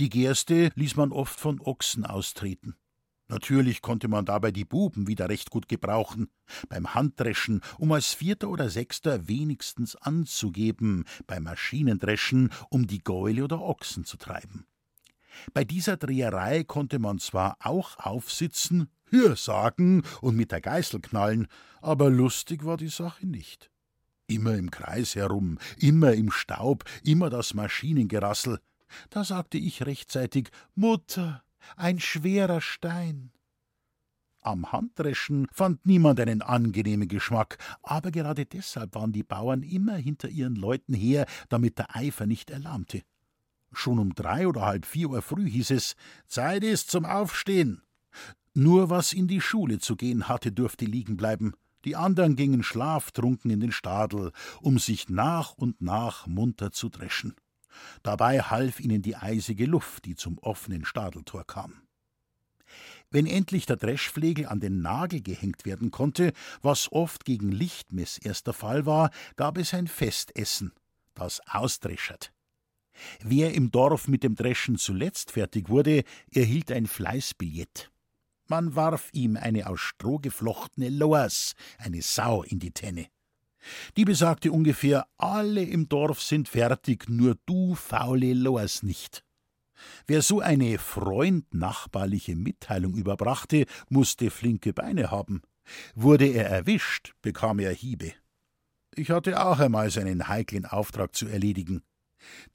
Die 0.00 0.08
Gerste 0.08 0.72
ließ 0.74 0.96
man 0.96 1.12
oft 1.12 1.38
von 1.38 1.60
Ochsen 1.60 2.04
austreten. 2.04 2.74
Natürlich 3.28 3.80
konnte 3.80 4.08
man 4.08 4.24
dabei 4.24 4.50
die 4.50 4.64
Buben 4.64 5.06
wieder 5.06 5.28
recht 5.28 5.50
gut 5.50 5.68
gebrauchen, 5.68 6.30
beim 6.68 6.94
Handdreschen, 6.94 7.60
um 7.78 7.92
als 7.92 8.12
Vierter 8.12 8.48
oder 8.48 8.70
Sechster 8.70 9.28
wenigstens 9.28 9.94
anzugeben, 9.94 11.04
beim 11.28 11.44
Maschinendreschen, 11.44 12.50
um 12.70 12.88
die 12.88 12.98
Gäule 12.98 13.44
oder 13.44 13.60
Ochsen 13.60 14.04
zu 14.04 14.16
treiben. 14.16 14.66
Bei 15.52 15.64
dieser 15.64 15.96
Dreherei 15.96 16.64
konnte 16.64 16.98
man 16.98 17.18
zwar 17.18 17.56
auch 17.60 17.98
aufsitzen, 17.98 18.88
Hür 19.10 19.36
sagen 19.36 20.02
und 20.20 20.36
mit 20.36 20.52
der 20.52 20.60
Geißel 20.60 21.00
knallen, 21.00 21.48
aber 21.80 22.10
lustig 22.10 22.64
war 22.64 22.76
die 22.76 22.88
Sache 22.88 23.26
nicht. 23.26 23.70
Immer 24.26 24.54
im 24.54 24.70
Kreis 24.70 25.16
herum, 25.16 25.58
immer 25.76 26.12
im 26.12 26.30
Staub, 26.30 26.84
immer 27.02 27.30
das 27.30 27.54
Maschinengerassel. 27.54 28.60
Da 29.10 29.24
sagte 29.24 29.58
ich 29.58 29.84
rechtzeitig 29.86 30.50
Mutter, 30.74 31.42
ein 31.76 31.98
schwerer 31.98 32.60
Stein. 32.60 33.32
Am 34.42 34.72
Handdreschen 34.72 35.46
fand 35.52 35.84
niemand 35.84 36.18
einen 36.18 36.40
angenehmen 36.40 37.08
Geschmack, 37.08 37.58
aber 37.82 38.10
gerade 38.10 38.46
deshalb 38.46 38.94
waren 38.94 39.12
die 39.12 39.22
Bauern 39.22 39.62
immer 39.62 39.96
hinter 39.96 40.28
ihren 40.28 40.54
Leuten 40.54 40.94
her, 40.94 41.26
damit 41.50 41.78
der 41.78 41.94
Eifer 41.94 42.26
nicht 42.26 42.50
erlahmte. 42.50 43.02
Schon 43.72 43.98
um 43.98 44.14
drei 44.14 44.48
oder 44.48 44.62
halb 44.62 44.84
vier 44.84 45.10
Uhr 45.10 45.22
früh 45.22 45.48
hieß 45.48 45.70
es: 45.70 45.94
Zeit 46.26 46.64
ist 46.64 46.90
zum 46.90 47.04
Aufstehen. 47.04 47.82
Nur 48.52 48.90
was 48.90 49.12
in 49.12 49.28
die 49.28 49.40
Schule 49.40 49.78
zu 49.78 49.96
gehen 49.96 50.28
hatte, 50.28 50.50
durfte 50.52 50.84
liegen 50.84 51.16
bleiben. 51.16 51.54
Die 51.84 51.96
anderen 51.96 52.36
gingen 52.36 52.62
schlaftrunken 52.62 53.50
in 53.50 53.60
den 53.60 53.72
Stadel, 53.72 54.32
um 54.60 54.78
sich 54.78 55.08
nach 55.08 55.54
und 55.54 55.80
nach 55.80 56.26
munter 56.26 56.72
zu 56.72 56.88
dreschen. 56.88 57.34
Dabei 58.02 58.40
half 58.42 58.80
ihnen 58.80 59.02
die 59.02 59.16
eisige 59.16 59.66
Luft, 59.66 60.04
die 60.04 60.16
zum 60.16 60.38
offenen 60.38 60.84
Stadeltor 60.84 61.46
kam. 61.46 61.82
Wenn 63.10 63.26
endlich 63.26 63.66
der 63.66 63.76
Dreschflegel 63.76 64.46
an 64.46 64.60
den 64.60 64.82
Nagel 64.82 65.20
gehängt 65.22 65.64
werden 65.64 65.90
konnte, 65.90 66.32
was 66.62 66.92
oft 66.92 67.24
gegen 67.24 67.50
Lichtmess 67.50 68.18
erst 68.18 68.46
der 68.46 68.54
Fall 68.54 68.86
war, 68.86 69.10
gab 69.36 69.58
es 69.58 69.74
ein 69.74 69.88
Festessen, 69.88 70.72
das 71.14 71.40
Ausdreschert. 71.48 72.32
Wer 73.22 73.54
im 73.54 73.70
Dorf 73.70 74.08
mit 74.08 74.22
dem 74.22 74.34
Dreschen 74.34 74.76
zuletzt 74.76 75.32
fertig 75.32 75.68
wurde, 75.68 76.04
erhielt 76.32 76.72
ein 76.72 76.86
Fleißbillett. 76.86 77.90
Man 78.48 78.74
warf 78.74 79.10
ihm 79.12 79.36
eine 79.36 79.68
aus 79.68 79.80
Stroh 79.80 80.18
geflochtene 80.18 80.88
Loas, 80.88 81.54
eine 81.78 82.02
Sau, 82.02 82.42
in 82.42 82.58
die 82.58 82.72
Tenne. 82.72 83.06
Die 83.96 84.04
besagte 84.04 84.50
ungefähr: 84.52 85.06
Alle 85.18 85.62
im 85.62 85.88
Dorf 85.88 86.20
sind 86.22 86.48
fertig, 86.48 87.08
nur 87.08 87.36
du, 87.46 87.74
faule 87.74 88.32
Loas, 88.32 88.82
nicht. 88.82 89.24
Wer 90.06 90.22
so 90.22 90.40
eine 90.40 90.78
freundnachbarliche 90.78 92.36
Mitteilung 92.36 92.94
überbrachte, 92.94 93.66
musste 93.88 94.30
flinke 94.30 94.72
Beine 94.72 95.10
haben. 95.10 95.42
Wurde 95.94 96.26
er 96.26 96.46
erwischt, 96.46 97.14
bekam 97.22 97.58
er 97.60 97.72
Hiebe. 97.72 98.12
Ich 98.94 99.10
hatte 99.10 99.44
auch 99.44 99.60
einmal 99.60 99.90
seinen 99.90 100.28
heiklen 100.28 100.66
Auftrag 100.66 101.14
zu 101.14 101.28
erledigen. 101.28 101.82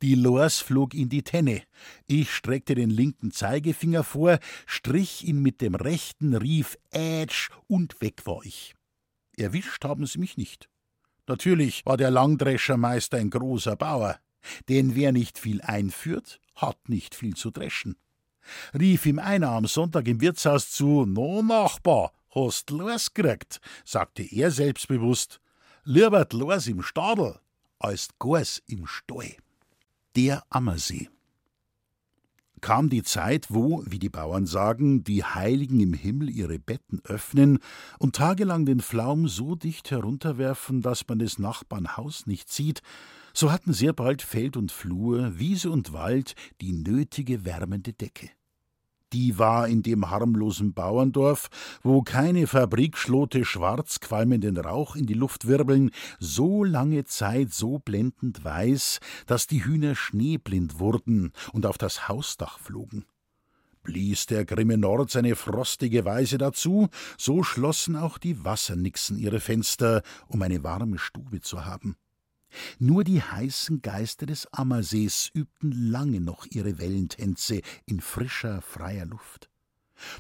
Die 0.02 0.16
Lors 0.16 0.60
flog 0.60 0.94
in 0.94 1.10
die 1.10 1.24
Tenne. 1.24 1.64
Ich 2.08 2.32
streckte 2.32 2.76
den 2.76 2.90
linken 2.90 3.32
Zeigefinger 3.32 4.04
vor, 4.04 4.40
strich 4.66 5.24
ihn 5.24 5.42
mit 5.42 5.62
dem 5.62 5.76
rechten, 5.76 6.36
rief 6.36 6.78
Ätsch 6.92 7.50
und 7.68 8.02
weg 8.02 8.26
war 8.26 8.44
ich. 8.44 8.76
Erwischt 9.38 9.84
haben 9.84 10.06
sie 10.06 10.20
mich 10.20 10.38
nicht. 10.38 10.70
Natürlich 11.28 11.86
war 11.86 11.98
der 11.98 12.12
Langdreschermeister 12.12 13.18
ein 13.18 13.30
großer 13.30 13.76
Bauer, 13.76 14.20
denn 14.70 14.96
wer 14.96 15.12
nicht 15.12 15.40
viel 15.40 15.62
einführt, 15.62 16.40
hat 16.56 16.88
nicht 16.88 17.16
viel 17.16 17.36
zu 17.36 17.52
dreschen. 17.52 17.96
Rief 18.78 19.06
ihm 19.06 19.20
einer 19.20 19.50
am 19.50 19.66
Sonntag 19.66 20.08
im 20.08 20.22
Wirtshaus 20.22 20.70
zu: 20.70 21.06
No, 21.06 21.42
Nachbar, 21.42 22.14
hast 22.30 22.70
los 22.70 23.14
gekriegt, 23.14 23.60
sagte 23.84 24.24
er 24.24 24.52
selbstbewusst. 24.52 25.42
Lieber 25.84 26.28
los 26.32 26.68
im 26.68 26.82
Stadel 26.82 27.40
als 27.80 28.10
Gors 28.20 28.62
im 28.68 28.88
Stall 28.88 29.36
der 30.16 30.44
Ammersee. 30.50 31.10
Kam 32.62 32.90
die 32.90 33.04
Zeit, 33.04 33.48
wo, 33.50 33.84
wie 33.86 34.00
die 34.00 34.10
Bauern 34.10 34.48
sagen, 34.48 35.04
die 35.04 35.24
Heiligen 35.24 35.80
im 35.82 35.94
Himmel 35.94 36.30
ihre 36.30 36.58
Betten 36.58 37.00
öffnen 37.04 37.60
und 38.00 38.16
tagelang 38.16 38.66
den 38.66 38.80
Flaum 38.80 39.28
so 39.28 39.56
dicht 39.56 39.92
herunterwerfen, 39.92 40.82
dass 40.82 41.08
man 41.08 41.20
des 41.20 41.38
Nachbarn 41.38 41.96
Haus 41.98 42.26
nicht 42.26 42.52
sieht, 42.52 42.82
so 43.34 43.52
hatten 43.52 43.74
sehr 43.74 43.94
bald 43.94 44.22
Feld 44.22 44.58
und 44.58 44.72
Flur, 44.72 45.38
Wiese 45.38 45.70
und 45.70 45.94
Wald 45.94 46.34
die 46.62 46.72
nötige 46.72 47.46
wärmende 47.46 47.94
Decke. 47.94 48.30
Die 49.16 49.40
war 49.40 49.70
in 49.70 49.82
dem 49.82 50.10
harmlosen 50.10 50.74
Bauerndorf, 50.74 51.48
wo 51.84 52.02
keine 52.02 52.48
Fabrikschlote 52.48 53.46
schwarz 53.46 54.02
qualmenden 54.02 54.58
Rauch 54.58 54.98
in 54.98 55.06
die 55.06 55.14
Luft 55.14 55.48
wirbeln, 55.48 55.92
so 56.20 56.66
lange 56.66 57.06
Zeit 57.06 57.54
so 57.54 57.80
blendend 57.80 58.44
weiß, 58.44 59.00
dass 59.26 59.48
die 59.48 59.64
Hühner 59.64 59.96
schneeblind 59.96 60.80
wurden 60.80 61.32
und 61.54 61.66
auf 61.66 61.78
das 61.78 62.10
Hausdach 62.10 62.60
flogen. 62.60 63.06
Blies 63.84 64.26
der 64.26 64.44
grimme 64.44 64.78
Nord 64.78 65.12
seine 65.12 65.38
frostige 65.38 66.04
Weise 66.04 66.38
dazu, 66.38 66.90
so 67.18 67.42
schlossen 67.42 67.96
auch 67.96 68.18
die 68.18 68.44
Wassernixen 68.44 69.18
ihre 69.18 69.40
Fenster, 69.40 70.02
um 70.28 70.42
eine 70.42 70.62
warme 70.62 70.98
Stube 70.98 71.40
zu 71.40 71.64
haben. 71.64 71.96
Nur 72.80 73.04
die 73.04 73.22
heißen 73.22 73.82
Geister 73.82 74.26
des 74.26 74.48
Ammersees 74.54 75.30
übten 75.34 75.72
lange 75.72 76.22
noch 76.22 76.46
ihre 76.46 76.80
Wellentänze 76.80 77.62
in 77.86 78.00
frischer, 78.00 78.62
freier 78.62 79.06
Luft. 79.06 79.50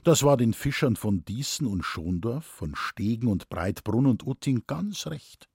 Das 0.04 0.24
war 0.24 0.38
den 0.38 0.54
Fischern 0.54 0.96
von 0.96 1.25
Diesen 1.25 1.68
und 1.68 1.84
Schondorf, 1.84 2.46
von 2.46 2.75
Stegen 2.75 3.27
und 3.27 3.50
Breitbrunn 3.50 4.06
und 4.06 4.25
Utting 4.25 4.63
ganz 4.68 5.08
recht. 5.08 5.50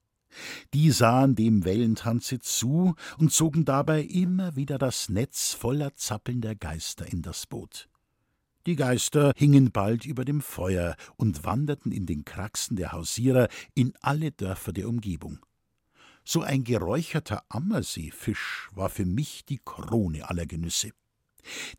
Die 0.74 0.90
sahen 0.90 1.34
dem 1.34 1.64
Wellentanze 1.64 2.38
zu 2.38 2.94
und 3.18 3.32
zogen 3.32 3.64
dabei 3.64 4.02
immer 4.02 4.54
wieder 4.56 4.78
das 4.78 5.08
Netz 5.08 5.52
voller 5.52 5.94
zappelnder 5.96 6.54
Geister 6.54 7.10
in 7.10 7.22
das 7.22 7.46
Boot. 7.46 7.88
Die 8.66 8.76
Geister 8.76 9.32
hingen 9.36 9.72
bald 9.72 10.04
über 10.04 10.24
dem 10.24 10.40
Feuer 10.40 10.94
und 11.16 11.44
wanderten 11.44 11.92
in 11.92 12.06
den 12.06 12.24
Kraxen 12.24 12.76
der 12.76 12.92
Hausierer 12.92 13.48
in 13.74 13.94
alle 14.02 14.32
Dörfer 14.32 14.72
der 14.72 14.88
Umgebung. 14.88 15.40
So 16.32 16.42
ein 16.42 16.62
geräucherter 16.62 17.42
Ammerseefisch 17.48 18.68
war 18.72 18.88
für 18.88 19.04
mich 19.04 19.44
die 19.46 19.58
Krone 19.58 20.30
aller 20.30 20.46
Genüsse. 20.46 20.92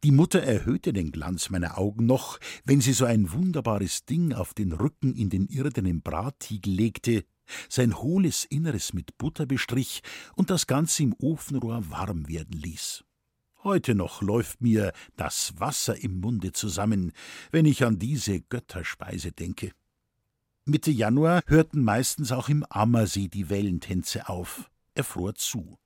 Die 0.04 0.12
Mutter 0.12 0.44
erhöhte 0.44 0.92
den 0.92 1.14
Glanz 1.14 1.50
meiner 1.52 1.78
Augen 1.78 2.06
noch, 2.06 2.38
wenn 2.66 2.82
sie 2.82 2.92
so 2.92 3.06
ein 3.06 3.32
wunderbares 3.32 4.04
Ding 4.04 4.34
auf 4.34 4.54
den 4.54 4.74
Rücken 4.74 5.16
in 5.16 5.30
den 5.30 5.48
irdenen 5.48 6.02
Brattiegel 6.02 6.74
legte, 6.74 7.24
sein 7.70 7.98
hohles 7.98 8.44
Inneres 8.44 8.94
mit 8.94 9.18
Butter 9.18 9.46
bestrich 9.46 10.02
und 10.36 10.50
das 10.50 10.68
Ganze 10.68 11.04
im 11.04 11.14
Ofenrohr 11.14 11.90
warm 11.90 12.28
werden 12.28 12.60
ließ. 12.60 13.06
Heute 13.64 13.96
noch 13.96 14.22
läuft 14.22 14.60
mir 14.60 14.92
das 15.16 15.54
Wasser 15.60 15.96
im 16.04 16.20
Munde 16.20 16.52
zusammen, 16.52 17.14
wenn 17.52 17.64
ich 17.64 17.86
an 17.86 18.00
diese 18.00 18.42
Götterspeise 18.42 19.32
denke. 19.32 19.72
Mitte 20.66 20.92
Januar 20.92 21.42
hörten 21.48 21.84
meistens 21.84 22.32
auch 22.32 22.48
im 22.48 22.64
Ammersee 22.70 23.28
die 23.28 23.50
Wellentänze 23.50 24.30
auf. 24.30 24.70
Er 24.94 25.04
fror 25.04 25.34
zu. 25.34 25.80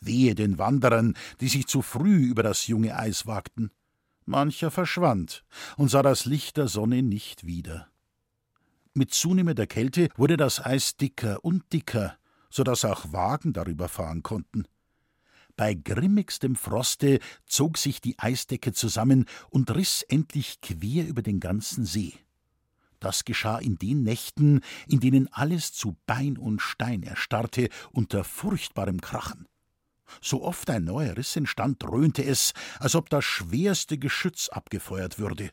Wehe 0.00 0.34
den 0.34 0.58
Wanderern, 0.58 1.14
die 1.40 1.48
sich 1.48 1.68
zu 1.68 1.82
früh 1.82 2.24
über 2.24 2.42
das 2.42 2.66
junge 2.66 2.96
Eis 2.96 3.26
wagten. 3.26 3.70
Mancher 4.24 4.72
verschwand 4.72 5.44
und 5.76 5.88
sah 5.88 6.02
das 6.02 6.24
Licht 6.24 6.56
der 6.56 6.66
Sonne 6.66 7.02
nicht 7.02 7.46
wieder. 7.46 7.88
Mit 8.92 9.14
zunehmender 9.14 9.68
Kälte 9.68 10.08
wurde 10.16 10.36
das 10.36 10.64
Eis 10.64 10.96
dicker 10.96 11.44
und 11.44 11.72
dicker, 11.72 12.18
so 12.50 12.64
dass 12.64 12.84
auch 12.84 13.12
Wagen 13.12 13.52
darüber 13.52 13.88
fahren 13.88 14.24
konnten. 14.24 14.66
Bei 15.56 15.74
grimmigstem 15.74 16.56
Froste 16.56 17.20
zog 17.46 17.78
sich 17.78 18.00
die 18.00 18.18
Eisdecke 18.18 18.72
zusammen 18.72 19.26
und 19.50 19.74
riss 19.74 20.02
endlich 20.02 20.60
quer 20.60 21.06
über 21.06 21.22
den 21.22 21.38
ganzen 21.38 21.84
See. 21.84 22.14
Das 23.02 23.24
geschah 23.24 23.58
in 23.58 23.78
den 23.78 24.04
Nächten, 24.04 24.60
in 24.86 25.00
denen 25.00 25.26
alles 25.32 25.72
zu 25.72 25.96
Bein 26.06 26.38
und 26.38 26.62
Stein 26.62 27.02
erstarrte 27.02 27.68
unter 27.90 28.22
furchtbarem 28.22 29.00
Krachen. 29.00 29.48
So 30.20 30.44
oft 30.44 30.70
ein 30.70 30.84
neuer 30.84 31.16
Riss 31.16 31.34
entstand, 31.34 31.82
dröhnte 31.82 32.24
es, 32.24 32.52
als 32.78 32.94
ob 32.94 33.10
das 33.10 33.24
schwerste 33.24 33.98
Geschütz 33.98 34.50
abgefeuert 34.50 35.18
würde. 35.18 35.50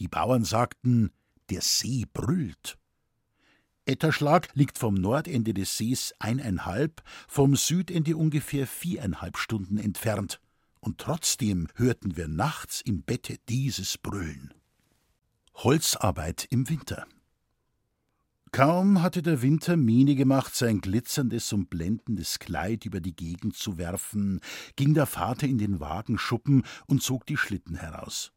Die 0.00 0.08
Bauern 0.08 0.44
sagten, 0.44 1.12
der 1.48 1.62
See 1.62 2.04
brüllt. 2.12 2.76
Etterschlag 3.86 4.50
liegt 4.52 4.76
vom 4.76 4.92
Nordende 4.96 5.54
des 5.54 5.78
Sees 5.78 6.12
eineinhalb, 6.18 7.02
vom 7.26 7.56
Südende 7.56 8.18
ungefähr 8.18 8.66
viereinhalb 8.66 9.38
Stunden 9.38 9.78
entfernt, 9.78 10.42
und 10.80 10.98
trotzdem 10.98 11.68
hörten 11.74 12.18
wir 12.18 12.28
nachts 12.28 12.82
im 12.82 13.00
Bette 13.00 13.38
dieses 13.48 13.96
Brüllen. 13.96 14.52
Holzarbeit 15.58 16.46
im 16.50 16.68
Winter. 16.68 17.06
Kaum 18.52 19.00
hatte 19.00 19.22
der 19.22 19.40
Winter 19.40 19.78
Miene 19.78 20.14
gemacht, 20.14 20.54
sein 20.54 20.82
glitzerndes 20.82 21.50
und 21.54 21.70
blendendes 21.70 22.38
Kleid 22.38 22.84
über 22.84 23.00
die 23.00 23.16
Gegend 23.16 23.56
zu 23.56 23.78
werfen, 23.78 24.40
ging 24.76 24.92
der 24.92 25.06
Vater 25.06 25.46
in 25.46 25.56
den 25.56 25.80
Wagenschuppen 25.80 26.62
und 26.86 27.02
zog 27.02 27.24
die 27.24 27.38
Schlitten 27.38 27.74
heraus. 27.74 28.32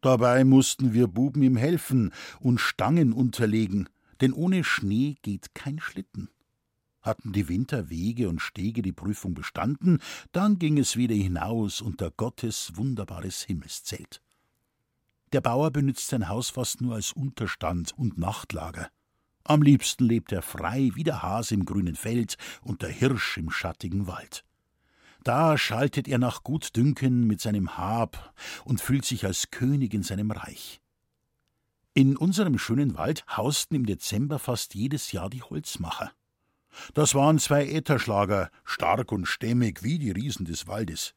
Dabei 0.00 0.44
mussten 0.44 0.94
wir 0.94 1.08
Buben 1.08 1.42
ihm 1.42 1.56
helfen 1.56 2.10
und 2.40 2.58
Stangen 2.58 3.12
unterlegen, 3.12 3.90
denn 4.22 4.32
ohne 4.32 4.64
Schnee 4.64 5.16
geht 5.20 5.54
kein 5.54 5.78
Schlitten. 5.78 6.30
Hatten 7.02 7.34
die 7.34 7.50
Winterwege 7.50 8.30
und 8.30 8.40
Stege 8.40 8.80
die 8.80 8.94
Prüfung 8.94 9.34
bestanden, 9.34 10.00
dann 10.32 10.58
ging 10.58 10.78
es 10.78 10.96
wieder 10.96 11.14
hinaus 11.14 11.82
unter 11.82 12.10
Gottes 12.10 12.72
wunderbares 12.76 13.42
Himmelszelt. 13.42 14.22
Der 15.36 15.42
Bauer 15.42 15.70
benützt 15.70 16.08
sein 16.08 16.30
Haus 16.30 16.48
fast 16.48 16.80
nur 16.80 16.94
als 16.94 17.12
Unterstand 17.12 17.92
und 17.98 18.16
Nachtlager. 18.16 18.88
Am 19.44 19.60
liebsten 19.60 20.06
lebt 20.06 20.32
er 20.32 20.40
frei 20.40 20.92
wie 20.94 21.04
der 21.04 21.22
Hase 21.22 21.52
im 21.52 21.66
grünen 21.66 21.94
Feld 21.94 22.38
und 22.62 22.80
der 22.80 22.88
Hirsch 22.88 23.36
im 23.36 23.50
schattigen 23.50 24.06
Wald. 24.06 24.46
Da 25.24 25.58
schaltet 25.58 26.08
er 26.08 26.16
nach 26.16 26.42
Gutdünken 26.42 27.26
mit 27.26 27.42
seinem 27.42 27.76
Hab 27.76 28.32
und 28.64 28.80
fühlt 28.80 29.04
sich 29.04 29.26
als 29.26 29.50
König 29.50 29.92
in 29.92 30.02
seinem 30.02 30.30
Reich. 30.30 30.80
In 31.92 32.16
unserem 32.16 32.58
schönen 32.58 32.96
Wald 32.96 33.22
hausten 33.28 33.76
im 33.76 33.84
Dezember 33.84 34.38
fast 34.38 34.74
jedes 34.74 35.12
Jahr 35.12 35.28
die 35.28 35.42
Holzmacher. 35.42 36.12
Das 36.94 37.14
waren 37.14 37.38
zwei 37.38 37.66
Ätherschlager, 37.66 38.50
stark 38.64 39.12
und 39.12 39.26
stämmig 39.26 39.82
wie 39.82 39.98
die 39.98 40.12
Riesen 40.12 40.46
des 40.46 40.66
Waldes. 40.66 41.12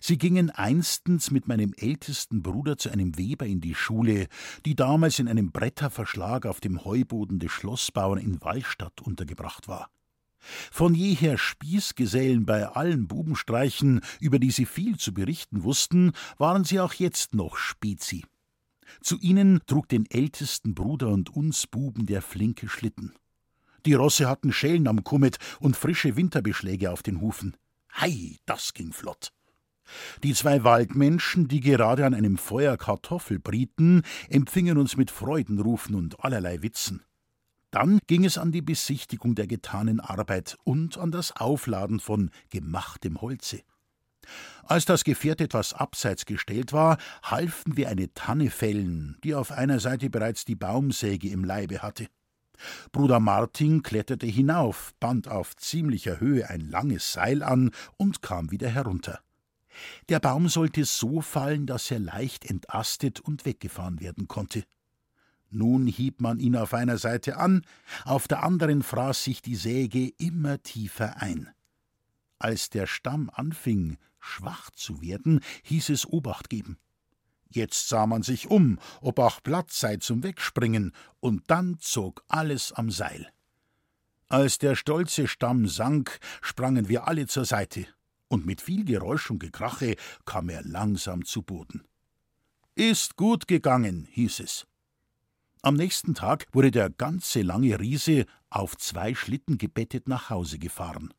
Sie 0.00 0.18
gingen 0.18 0.50
einstens 0.50 1.30
mit 1.30 1.48
meinem 1.48 1.72
ältesten 1.76 2.42
Bruder 2.42 2.78
zu 2.78 2.90
einem 2.90 3.16
Weber 3.16 3.46
in 3.46 3.60
die 3.60 3.74
Schule, 3.74 4.28
die 4.64 4.74
damals 4.74 5.18
in 5.18 5.28
einem 5.28 5.52
Bretterverschlag 5.52 6.46
auf 6.46 6.60
dem 6.60 6.84
Heuboden 6.84 7.38
des 7.38 7.52
Schlossbauern 7.52 8.18
in 8.18 8.40
Wallstadt 8.42 9.00
untergebracht 9.00 9.68
war. 9.68 9.90
Von 10.70 10.94
jeher 10.94 11.38
Spießgesellen 11.38 12.46
bei 12.46 12.66
allen 12.68 13.08
Bubenstreichen, 13.08 14.00
über 14.20 14.38
die 14.38 14.50
sie 14.50 14.66
viel 14.66 14.96
zu 14.96 15.12
berichten 15.12 15.64
wussten, 15.64 16.12
waren 16.38 16.64
sie 16.64 16.80
auch 16.80 16.94
jetzt 16.94 17.34
noch 17.34 17.56
Spezi. 17.56 18.24
Zu 19.00 19.18
ihnen 19.18 19.60
trug 19.66 19.88
den 19.88 20.08
ältesten 20.08 20.74
Bruder 20.74 21.08
und 21.08 21.34
uns 21.34 21.66
Buben 21.66 22.06
der 22.06 22.22
flinke 22.22 22.68
Schlitten. 22.68 23.12
Die 23.84 23.94
Rosse 23.94 24.28
hatten 24.28 24.52
Schellen 24.52 24.88
am 24.88 25.04
Kummet 25.04 25.38
und 25.60 25.76
frische 25.76 26.16
Winterbeschläge 26.16 26.90
auf 26.90 27.02
den 27.02 27.20
Hufen. 27.20 27.56
Hei, 27.94 28.36
das 28.46 28.74
ging 28.74 28.92
flott. 28.92 29.32
Die 30.22 30.34
zwei 30.34 30.64
Waldmenschen, 30.64 31.48
die 31.48 31.60
gerade 31.60 32.06
an 32.06 32.14
einem 32.14 32.38
Feuer 32.38 32.76
Kartoffel 32.76 33.38
brieten, 33.38 34.02
empfingen 34.28 34.78
uns 34.78 34.96
mit 34.96 35.10
Freudenrufen 35.10 35.94
und 35.94 36.24
allerlei 36.24 36.62
Witzen. 36.62 37.02
Dann 37.70 37.98
ging 38.06 38.24
es 38.24 38.38
an 38.38 38.52
die 38.52 38.62
Besichtigung 38.62 39.34
der 39.34 39.46
getanen 39.46 40.00
Arbeit 40.00 40.56
und 40.64 40.98
an 40.98 41.10
das 41.10 41.36
Aufladen 41.36 42.00
von 42.00 42.30
gemachtem 42.50 43.20
Holze. 43.20 43.60
Als 44.64 44.84
das 44.84 45.04
Gefährt 45.04 45.40
etwas 45.40 45.72
abseits 45.72 46.24
gestellt 46.24 46.72
war, 46.72 46.98
halfen 47.22 47.76
wir 47.76 47.88
eine 47.88 48.12
Tanne 48.14 48.50
fällen, 48.50 49.16
die 49.22 49.34
auf 49.34 49.52
einer 49.52 49.78
Seite 49.78 50.10
bereits 50.10 50.44
die 50.44 50.56
Baumsäge 50.56 51.28
im 51.28 51.44
Leibe 51.44 51.82
hatte. 51.82 52.08
Bruder 52.92 53.20
Martin 53.20 53.82
kletterte 53.82 54.26
hinauf, 54.26 54.92
band 54.98 55.28
auf 55.28 55.54
ziemlicher 55.56 56.20
Höhe 56.20 56.48
ein 56.48 56.60
langes 56.60 57.12
Seil 57.12 57.42
an 57.42 57.70
und 57.96 58.22
kam 58.22 58.50
wieder 58.50 58.68
herunter. 58.68 59.20
Der 60.08 60.20
Baum 60.20 60.48
sollte 60.48 60.84
so 60.84 61.20
fallen, 61.20 61.66
dass 61.66 61.90
er 61.90 61.98
leicht 61.98 62.48
entastet 62.48 63.20
und 63.20 63.44
weggefahren 63.44 64.00
werden 64.00 64.28
konnte. 64.28 64.64
Nun 65.50 65.86
hieb 65.86 66.20
man 66.20 66.38
ihn 66.38 66.56
auf 66.56 66.74
einer 66.74 66.98
Seite 66.98 67.36
an, 67.36 67.62
auf 68.04 68.28
der 68.28 68.42
anderen 68.42 68.82
fraß 68.82 69.24
sich 69.24 69.42
die 69.42 69.54
Säge 69.54 70.10
immer 70.18 70.62
tiefer 70.62 71.20
ein. 71.22 71.48
Als 72.38 72.68
der 72.68 72.86
Stamm 72.86 73.30
anfing, 73.32 73.96
schwach 74.18 74.70
zu 74.70 75.00
werden, 75.00 75.40
hieß 75.62 75.90
es 75.90 76.06
Obacht 76.06 76.50
geben. 76.50 76.78
Jetzt 77.48 77.88
sah 77.88 78.06
man 78.06 78.22
sich 78.22 78.48
um, 78.48 78.78
ob 79.00 79.18
auch 79.18 79.42
Platz 79.42 79.80
sei 79.80 79.96
zum 79.96 80.22
Wegspringen, 80.22 80.92
und 81.20 81.44
dann 81.46 81.78
zog 81.80 82.24
alles 82.28 82.72
am 82.72 82.90
Seil. 82.90 83.30
Als 84.28 84.58
der 84.58 84.74
stolze 84.74 85.28
Stamm 85.28 85.68
sank, 85.68 86.18
sprangen 86.42 86.88
wir 86.88 87.06
alle 87.06 87.28
zur 87.28 87.44
Seite, 87.44 87.86
und 88.28 88.46
mit 88.46 88.60
viel 88.60 88.84
Geräusch 88.84 89.30
und 89.30 89.38
Gekrache 89.38 89.96
kam 90.24 90.48
er 90.48 90.62
langsam 90.62 91.24
zu 91.24 91.42
Boden. 91.42 91.84
Ist 92.74 93.16
gut 93.16 93.48
gegangen, 93.48 94.06
hieß 94.10 94.40
es. 94.40 94.66
Am 95.62 95.74
nächsten 95.74 96.14
Tag 96.14 96.46
wurde 96.52 96.70
der 96.70 96.90
ganze 96.90 97.42
lange 97.42 97.80
Riese 97.80 98.26
auf 98.50 98.76
zwei 98.76 99.14
Schlitten 99.14 99.58
gebettet 99.58 100.08
nach 100.08 100.30
Hause 100.30 100.58
gefahren. 100.58 101.12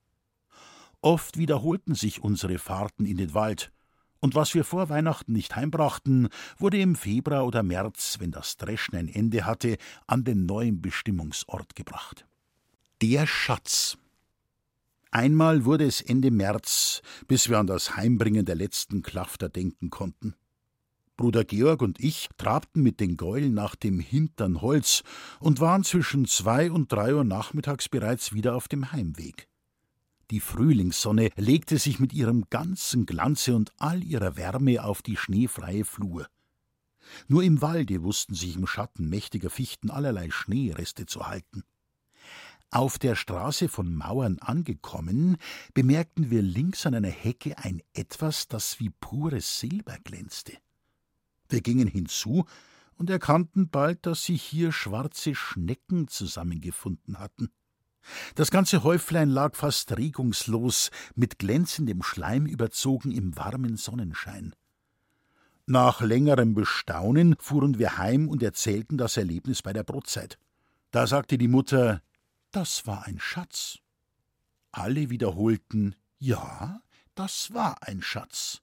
Oft 1.02 1.38
wiederholten 1.38 1.96
sich 1.96 2.24
unsere 2.24 2.58
Fahrten 2.58 3.06
in 3.06 3.18
den 3.18 3.34
Wald, 3.34 3.72
Und 4.20 4.36
was 4.36 4.54
wir 4.56 4.64
vor 4.64 4.90
Weihnachten 4.90 5.34
nicht 5.34 5.56
heimbrachten, 5.56 6.30
wurde 6.58 6.80
im 6.80 6.96
Februar 6.96 7.46
oder 7.46 7.64
März, 7.64 8.18
wenn 8.20 8.32
das 8.32 8.58
Dreschen 8.58 8.98
ein 8.98 9.08
Ende 9.08 9.46
hatte, 9.46 9.78
an 10.08 10.24
den 10.24 10.46
neuen 10.46 10.82
Bestimmungsort 10.82 11.76
gebracht. 11.76 12.26
Der 13.02 13.28
Schatz. 13.28 13.98
Einmal 15.12 15.66
wurde 15.66 15.86
es 15.86 16.02
Ende 16.02 16.32
März, 16.32 17.02
bis 17.28 17.50
wir 17.50 17.60
an 17.60 17.68
das 17.68 17.96
Heimbringen 17.96 18.46
der 18.46 18.56
letzten 18.56 19.02
Klafter 19.02 19.50
denken 19.50 19.90
konnten. 19.90 20.36
Bruder 21.16 21.44
Georg 21.44 21.82
und 21.82 22.00
ich 22.00 22.30
trabten 22.38 22.84
mit 22.84 23.00
den 23.00 23.18
Gäulen 23.18 23.54
nach 23.54 23.76
dem 23.76 24.00
hintern 24.00 24.62
Holz 24.62 25.04
und 25.40 25.60
waren 25.60 25.84
zwischen 25.84 26.26
zwei 26.26 26.72
und 26.72 26.92
drei 26.92 27.16
Uhr 27.16 27.24
nachmittags 27.24 27.90
bereits 27.90 28.34
wieder 28.34 28.56
auf 28.56 28.68
dem 28.68 28.92
Heimweg. 28.92 29.48
Die 30.30 30.40
Frühlingssonne 30.40 31.30
legte 31.36 31.80
sich 31.80 32.00
mit 32.00 32.14
ihrem 32.14 32.46
ganzen 32.50 33.06
Glanze 33.06 33.56
und 33.56 33.72
all 33.78 34.04
ihrer 34.04 34.38
Wärme 34.38 34.84
auf 34.84 35.02
die 35.02 35.18
schneefreie 35.18 35.86
Flur. 35.86 36.28
Nur 37.28 37.44
im 37.44 37.62
Walde 37.62 38.04
wussten 38.04 38.36
sich 38.36 38.56
im 38.56 38.68
Schatten 38.68 39.10
mächtiger 39.10 39.50
Fichten 39.50 39.90
allerlei 39.90 40.30
Schneereste 40.30 41.06
zu 41.06 41.28
halten. 41.28 41.64
Auf 42.70 43.00
der 43.00 43.16
Straße 43.16 43.70
von 43.70 43.96
Mauern 43.96 44.40
angekommen, 44.40 45.38
bemerkten 45.74 46.30
wir 46.30 46.42
links 46.42 46.86
an 46.86 46.96
einer 46.96 47.10
Hecke 47.10 47.58
ein 47.58 47.82
Etwas, 47.94 48.48
das 48.48 48.80
wie 48.80 48.90
pures 48.90 49.60
Silber 49.60 49.98
glänzte. 50.04 50.54
Wir 51.48 51.62
gingen 51.62 51.88
hinzu 51.88 52.46
und 52.98 53.10
erkannten 53.10 53.70
bald, 53.70 54.06
dass 54.06 54.26
sich 54.26 54.44
hier 54.44 54.74
schwarze 54.74 55.34
Schnecken 55.34 56.10
zusammengefunden 56.10 57.20
hatten. 57.20 57.52
Das 58.36 58.52
ganze 58.52 58.84
Häuflein 58.84 59.30
lag 59.30 59.56
fast 59.56 59.98
regungslos, 59.98 60.92
mit 61.16 61.40
glänzendem 61.40 62.04
Schleim 62.04 62.46
überzogen 62.46 63.12
im 63.12 63.38
warmen 63.38 63.78
Sonnenschein. 63.78 64.54
Nach 65.66 66.02
längerem 66.02 66.54
Bestaunen 66.54 67.36
fuhren 67.40 67.78
wir 67.78 67.98
heim 67.98 68.30
und 68.30 68.42
erzählten 68.42 68.98
das 68.98 69.18
Erlebnis 69.18 69.62
bei 69.62 69.74
der 69.74 69.84
Brotzeit. 69.84 70.38
Da 70.92 71.08
sagte 71.08 71.38
die 71.38 71.50
Mutter, 71.50 72.02
das 72.52 72.88
war 72.88 73.06
ein 73.06 73.20
Schatz. 73.20 73.80
Alle 74.72 75.10
wiederholten, 75.10 75.96
ja, 76.20 76.82
das 77.16 77.54
war 77.54 77.78
ein 77.82 78.02
Schatz. 78.02 78.62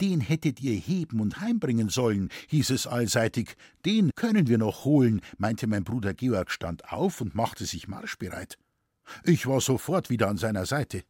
Den 0.00 0.20
hättet 0.20 0.60
ihr 0.60 0.74
heben 0.74 1.20
und 1.20 1.40
heimbringen 1.40 1.88
sollen, 1.88 2.30
hieß 2.48 2.70
es 2.70 2.86
allseitig. 2.86 3.56
Den 3.84 4.10
können 4.14 4.46
wir 4.46 4.58
noch 4.58 4.84
holen, 4.84 5.20
meinte 5.36 5.66
mein 5.66 5.84
Bruder 5.84 6.14
Georg, 6.14 6.50
stand 6.50 6.92
auf 6.92 7.20
und 7.20 7.34
machte 7.34 7.66
sich 7.66 7.88
marschbereit. 7.88 8.58
Ich 9.24 9.46
war 9.46 9.60
sofort 9.60 10.10
wieder 10.10 10.28
an 10.28 10.38
seiner 10.38 10.66
Seite. 10.66 11.04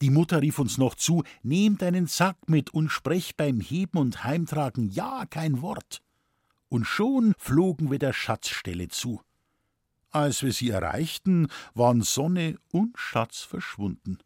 Die 0.00 0.10
Mutter 0.10 0.42
rief 0.42 0.58
uns 0.58 0.78
noch 0.78 0.94
zu: 0.94 1.24
Nehmt 1.42 1.82
einen 1.82 2.06
Sack 2.06 2.36
mit 2.48 2.70
und 2.70 2.90
sprecht 2.90 3.36
beim 3.36 3.60
Heben 3.60 3.98
und 3.98 4.24
Heimtragen 4.24 4.90
ja 4.90 5.26
kein 5.26 5.60
Wort. 5.60 6.02
Und 6.68 6.84
schon 6.84 7.34
flogen 7.38 7.90
wir 7.90 7.98
der 7.98 8.12
Schatzstelle 8.12 8.88
zu. 8.88 9.20
Als 10.10 10.42
wir 10.42 10.52
sie 10.52 10.70
erreichten, 10.70 11.48
waren 11.74 12.02
Sonne 12.02 12.58
und 12.70 12.98
Schatz 12.98 13.40
verschwunden. 13.40 14.18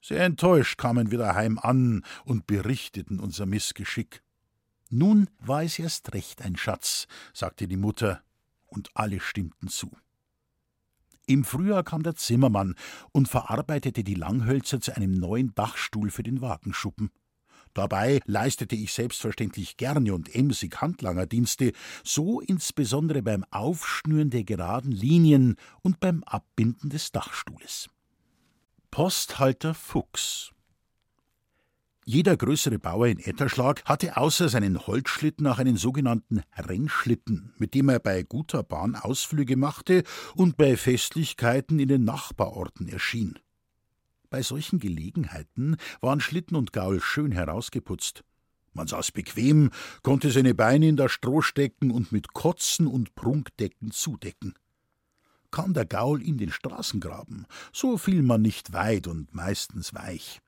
Sehr 0.00 0.24
enttäuscht 0.24 0.78
kamen 0.78 1.10
wir 1.10 1.18
daheim 1.18 1.58
an 1.58 2.04
und 2.24 2.46
berichteten 2.46 3.20
unser 3.20 3.46
Missgeschick. 3.46 4.22
Nun 4.90 5.30
war 5.38 5.62
es 5.62 5.78
erst 5.78 6.12
recht 6.12 6.42
ein 6.42 6.56
Schatz, 6.56 7.06
sagte 7.32 7.68
die 7.68 7.76
Mutter, 7.76 8.22
und 8.66 8.90
alle 8.94 9.20
stimmten 9.20 9.68
zu. 9.68 9.90
Im 11.26 11.44
Frühjahr 11.44 11.84
kam 11.84 12.02
der 12.02 12.16
Zimmermann 12.16 12.74
und 13.12 13.28
verarbeitete 13.28 14.02
die 14.02 14.14
Langhölzer 14.14 14.80
zu 14.80 14.96
einem 14.96 15.12
neuen 15.12 15.54
Dachstuhl 15.54 16.10
für 16.10 16.24
den 16.24 16.40
Wagenschuppen. 16.40 17.10
Dabei 17.74 18.20
leistete 18.26 18.76
ich 18.76 18.92
selbstverständlich 18.92 19.76
gerne 19.76 20.14
und 20.14 20.34
emsig 20.34 20.80
Handlangerdienste, 20.80 21.72
so 22.04 22.40
insbesondere 22.40 23.22
beim 23.22 23.44
Aufschnüren 23.50 24.30
der 24.30 24.44
geraden 24.44 24.92
Linien 24.92 25.56
und 25.82 26.00
beim 26.00 26.22
Abbinden 26.24 26.90
des 26.90 27.12
Dachstuhles. 27.12 27.88
Posthalter 28.90 29.74
Fuchs 29.74 30.52
jeder 32.04 32.36
größere 32.36 32.80
Bauer 32.80 33.06
in 33.06 33.20
Etterschlag 33.20 33.84
hatte 33.84 34.16
außer 34.16 34.48
seinen 34.48 34.86
Holzschlitten 34.88 35.46
auch 35.46 35.58
einen 35.58 35.76
sogenannten 35.76 36.42
Rennschlitten, 36.56 37.54
mit 37.58 37.74
dem 37.74 37.88
er 37.88 38.00
bei 38.00 38.24
guter 38.24 38.64
Bahn 38.64 38.96
Ausflüge 38.96 39.56
machte 39.56 40.02
und 40.34 40.56
bei 40.56 40.76
Festlichkeiten 40.76 41.78
in 41.78 41.86
den 41.86 42.02
Nachbarorten 42.02 42.88
erschien. 42.88 43.38
Bei 44.32 44.40
solchen 44.40 44.78
Gelegenheiten 44.78 45.76
waren 46.00 46.22
Schlitten 46.22 46.56
und 46.56 46.72
Gaul 46.72 47.02
schön 47.02 47.32
herausgeputzt. 47.32 48.24
Man 48.72 48.86
saß 48.86 49.12
bequem, 49.12 49.68
konnte 50.02 50.30
seine 50.30 50.54
Beine 50.54 50.88
in 50.88 50.96
das 50.96 51.12
Stroh 51.12 51.42
stecken 51.42 51.90
und 51.90 52.12
mit 52.12 52.32
Kotzen 52.32 52.86
und 52.86 53.14
Prunkdecken 53.14 53.90
zudecken. 53.90 54.54
Kam 55.50 55.74
der 55.74 55.84
Gaul 55.84 56.22
in 56.22 56.38
den 56.38 56.50
Straßengraben, 56.50 57.44
so 57.74 57.98
fiel 57.98 58.22
man 58.22 58.40
nicht 58.40 58.72
weit 58.72 59.06
und 59.06 59.34
meistens 59.34 59.92
weich. 59.92 60.40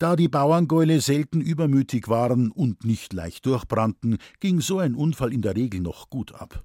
Da 0.00 0.16
die 0.16 0.28
Bauerngäule 0.28 1.00
selten 1.00 1.40
übermütig 1.40 2.08
waren 2.08 2.50
und 2.50 2.84
nicht 2.84 3.12
leicht 3.12 3.46
durchbrannten, 3.46 4.18
ging 4.40 4.60
so 4.60 4.80
ein 4.80 4.96
Unfall 4.96 5.32
in 5.32 5.42
der 5.42 5.54
Regel 5.54 5.80
noch 5.80 6.10
gut 6.10 6.34
ab. 6.34 6.64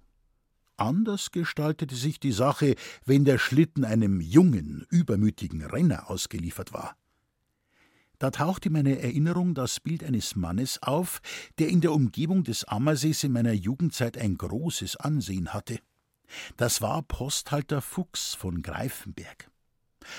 Anders 0.77 1.31
gestaltete 1.31 1.95
sich 1.95 2.19
die 2.19 2.31
Sache, 2.31 2.75
wenn 3.05 3.25
der 3.25 3.37
Schlitten 3.37 3.85
einem 3.85 4.19
jungen, 4.21 4.85
übermütigen 4.89 5.63
Renner 5.63 6.09
ausgeliefert 6.09 6.73
war. 6.73 6.95
Da 8.19 8.31
tauchte 8.31 8.69
meine 8.69 8.99
Erinnerung 8.99 9.55
das 9.55 9.79
Bild 9.79 10.03
eines 10.03 10.35
Mannes 10.35 10.81
auf, 10.81 11.21
der 11.59 11.69
in 11.69 11.81
der 11.81 11.91
Umgebung 11.91 12.43
des 12.43 12.63
Ammersees 12.63 13.23
in 13.23 13.33
meiner 13.33 13.53
Jugendzeit 13.53 14.17
ein 14.17 14.37
großes 14.37 14.95
Ansehen 14.97 15.53
hatte. 15.53 15.79
Das 16.57 16.81
war 16.81 17.01
Posthalter 17.03 17.81
Fuchs 17.81 18.33
von 18.33 18.61
Greifenberg. 18.61 19.49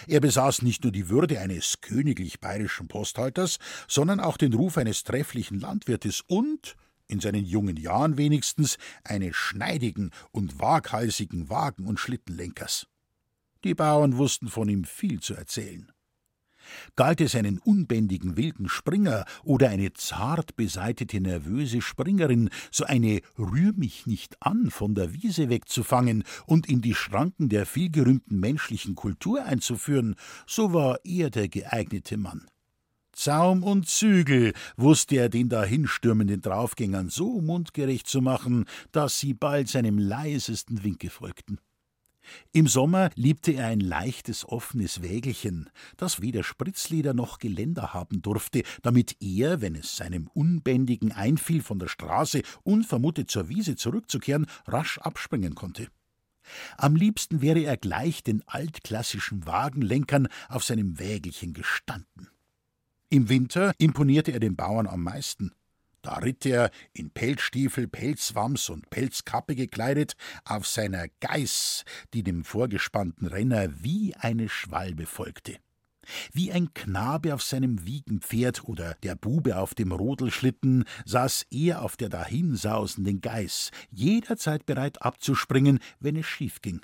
Er 0.07 0.21
besaß 0.21 0.63
nicht 0.63 0.83
nur 0.83 0.93
die 0.93 1.09
Würde 1.09 1.41
eines 1.41 1.81
königlich 1.81 2.41
bayerischen 2.41 2.89
Posthalters, 2.89 3.59
sondern 3.89 4.21
auch 4.21 4.37
den 4.37 4.53
Ruf 4.53 4.79
eines 4.79 5.05
trefflichen 5.05 5.61
Landwirtes 5.61 6.23
und, 6.27 6.77
in 7.09 7.21
seinen 7.21 7.45
jungen 7.45 7.77
Jahren 7.77 8.17
wenigstens, 8.17 8.79
eines 9.05 9.37
schneidigen 9.37 10.11
und 10.33 10.61
waghalsigen 10.61 11.49
Wagen- 11.49 11.87
und 11.87 12.01
Schlittenlenkers. 12.01 12.87
Die 13.65 13.75
Bauern 13.75 14.17
wussten 14.17 14.49
von 14.49 14.69
ihm 14.69 14.85
viel 14.85 15.21
zu 15.21 15.35
erzählen. 15.35 15.91
Galt 16.97 17.21
es 17.21 17.35
einen 17.35 17.59
unbändigen 17.59 18.37
wilden 18.37 18.69
Springer 18.69 19.25
oder 19.45 19.69
eine 19.69 19.93
zart 19.93 20.57
beseitete 20.57 21.21
nervöse 21.21 21.81
Springerin, 21.81 22.51
so 22.71 22.85
eine 22.85 23.21
Rühr 23.39 23.73
mich 23.75 24.07
nicht 24.07 24.37
an 24.41 24.71
von 24.71 24.95
der 24.95 25.13
Wiese 25.13 25.49
wegzufangen 25.49 26.25
und 26.47 26.69
in 26.69 26.81
die 26.81 26.95
Schranken 26.95 27.49
der 27.49 27.67
vielgerühmten 27.67 28.39
menschlichen 28.41 28.95
Kultur 28.95 29.45
einzuführen, 29.45 30.17
so 30.47 30.73
war 30.73 30.99
er 31.05 31.31
der 31.31 31.49
geeignete 31.49 32.17
Mann. 32.17 32.47
Zaum 33.17 33.63
und 33.63 33.89
Zügel 33.89 34.53
wusste 34.77 35.17
er 35.17 35.29
den 35.31 35.49
dahinstürmenden 35.49 36.43
Draufgängern 36.43 37.09
so 37.09 37.41
mundgerecht 37.41 38.07
zu 38.07 38.21
machen, 38.21 38.67
dass 38.93 39.19
sie 39.19 39.33
bald 39.33 39.69
seinem 39.69 39.99
leisesten 39.99 40.85
Winke 40.85 41.09
folgten. 41.09 41.59
Im 42.53 42.67
Sommer 42.69 43.11
liebte 43.15 43.53
er 43.53 43.69
ein 43.69 43.81
leichtes, 43.81 44.47
offenes 44.47 45.01
Wägelchen, 45.01 45.71
das 45.97 46.21
weder 46.21 46.43
Spritzleder 46.43 47.15
noch 47.15 47.39
Geländer 47.39 47.95
haben 47.95 48.21
durfte, 48.21 48.63
damit 48.83 49.17
er, 49.21 49.63
wenn 49.63 49.77
es 49.77 49.97
seinem 49.97 50.29
Unbändigen 50.35 51.13
einfiel, 51.13 51.63
von 51.63 51.79
der 51.79 51.89
Straße 51.89 52.43
unvermutet 52.65 53.31
zur 53.31 53.49
Wiese 53.49 53.77
zurückzukehren, 53.77 54.47
rasch 54.67 54.99
abspringen 54.99 55.55
konnte. 55.55 55.89
Am 56.77 56.95
liebsten 56.95 57.41
wäre 57.41 57.61
er 57.61 57.77
gleich 57.79 58.23
den 58.23 58.47
altklassischen 58.47 59.47
Wagenlenkern 59.47 60.29
auf 60.49 60.65
seinem 60.65 60.99
Wägelchen 60.99 61.55
gestanden. 61.55 62.29
Im 63.09 63.29
Winter 63.29 63.73
imponierte 63.79 64.33
er 64.33 64.41
den 64.41 64.57
Bauern 64.57 64.89
am 64.89 65.03
meisten. 65.05 65.53
Da 66.03 66.19
ritt 66.19 66.45
er, 66.47 66.71
in 66.93 67.11
Pelzstiefel, 67.11 67.89
Pelzwams 67.89 68.69
und 68.69 68.91
Pelzkappe 68.91 69.55
gekleidet, 69.55 70.15
auf 70.45 70.67
seiner 70.67 71.07
Geiß, 71.21 71.85
die 72.15 72.23
dem 72.23 72.45
vorgespannten 72.45 73.27
Renner 73.27 73.69
wie 73.83 74.15
eine 74.17 74.49
Schwalbe 74.49 75.07
folgte. 75.07 75.57
Wie 76.33 76.53
ein 76.53 76.73
Knabe 76.75 77.35
auf 77.35 77.43
seinem 77.43 77.85
Wiegenpferd 77.85 78.65
oder 78.65 78.95
der 79.03 79.17
Bube 79.17 79.59
auf 79.59 79.75
dem 79.75 79.93
Rodelschlitten 79.93 80.85
saß 81.05 81.47
er 81.51 81.83
auf 81.83 81.97
der 81.97 82.09
dahinsausenden 82.09 83.21
Geiß, 83.21 83.71
jederzeit 83.91 84.67
bereit 84.67 85.03
abzuspringen, 85.03 85.81
wenn 85.99 86.17
es 86.17 86.27
schief 86.27 86.63
ging. 86.63 86.81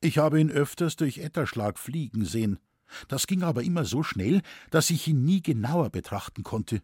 Ich 0.00 0.18
habe 0.18 0.40
ihn 0.40 0.50
öfters 0.50 0.94
durch 0.94 1.18
Etterschlag 1.18 1.78
fliegen 1.78 2.24
sehen. 2.24 2.60
Das 3.08 3.26
ging 3.26 3.42
aber 3.42 3.62
immer 3.62 3.84
so 3.84 4.02
schnell, 4.02 4.42
dass 4.70 4.90
ich 4.90 5.08
ihn 5.08 5.24
nie 5.24 5.42
genauer 5.42 5.90
betrachten 5.90 6.42
konnte. 6.42 6.82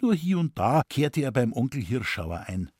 Nur 0.00 0.14
hier 0.14 0.38
und 0.38 0.58
da 0.58 0.82
kehrte 0.88 1.22
er 1.22 1.32
beim 1.32 1.52
Onkel 1.52 1.82
Hirschauer 1.82 2.44
ein. 2.46 2.70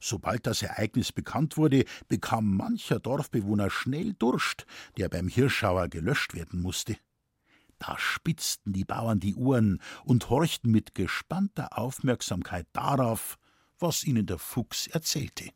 Sobald 0.00 0.46
das 0.46 0.62
Ereignis 0.62 1.12
bekannt 1.12 1.56
wurde, 1.56 1.84
bekam 2.08 2.56
mancher 2.56 2.98
Dorfbewohner 2.98 3.70
schnell 3.70 4.14
Durst, 4.14 4.66
der 4.96 5.08
beim 5.08 5.28
Hirschauer 5.28 5.88
gelöscht 5.88 6.34
werden 6.34 6.60
musste. 6.60 6.96
Da 7.78 7.98
spitzten 7.98 8.72
die 8.72 8.84
Bauern 8.84 9.20
die 9.20 9.34
Ohren 9.34 9.80
und 10.04 10.30
horchten 10.30 10.70
mit 10.70 10.94
gespannter 10.94 11.78
Aufmerksamkeit 11.78 12.66
darauf, 12.72 13.38
was 13.78 14.04
ihnen 14.04 14.26
der 14.26 14.38
Fuchs 14.38 14.86
erzählte. 14.86 15.50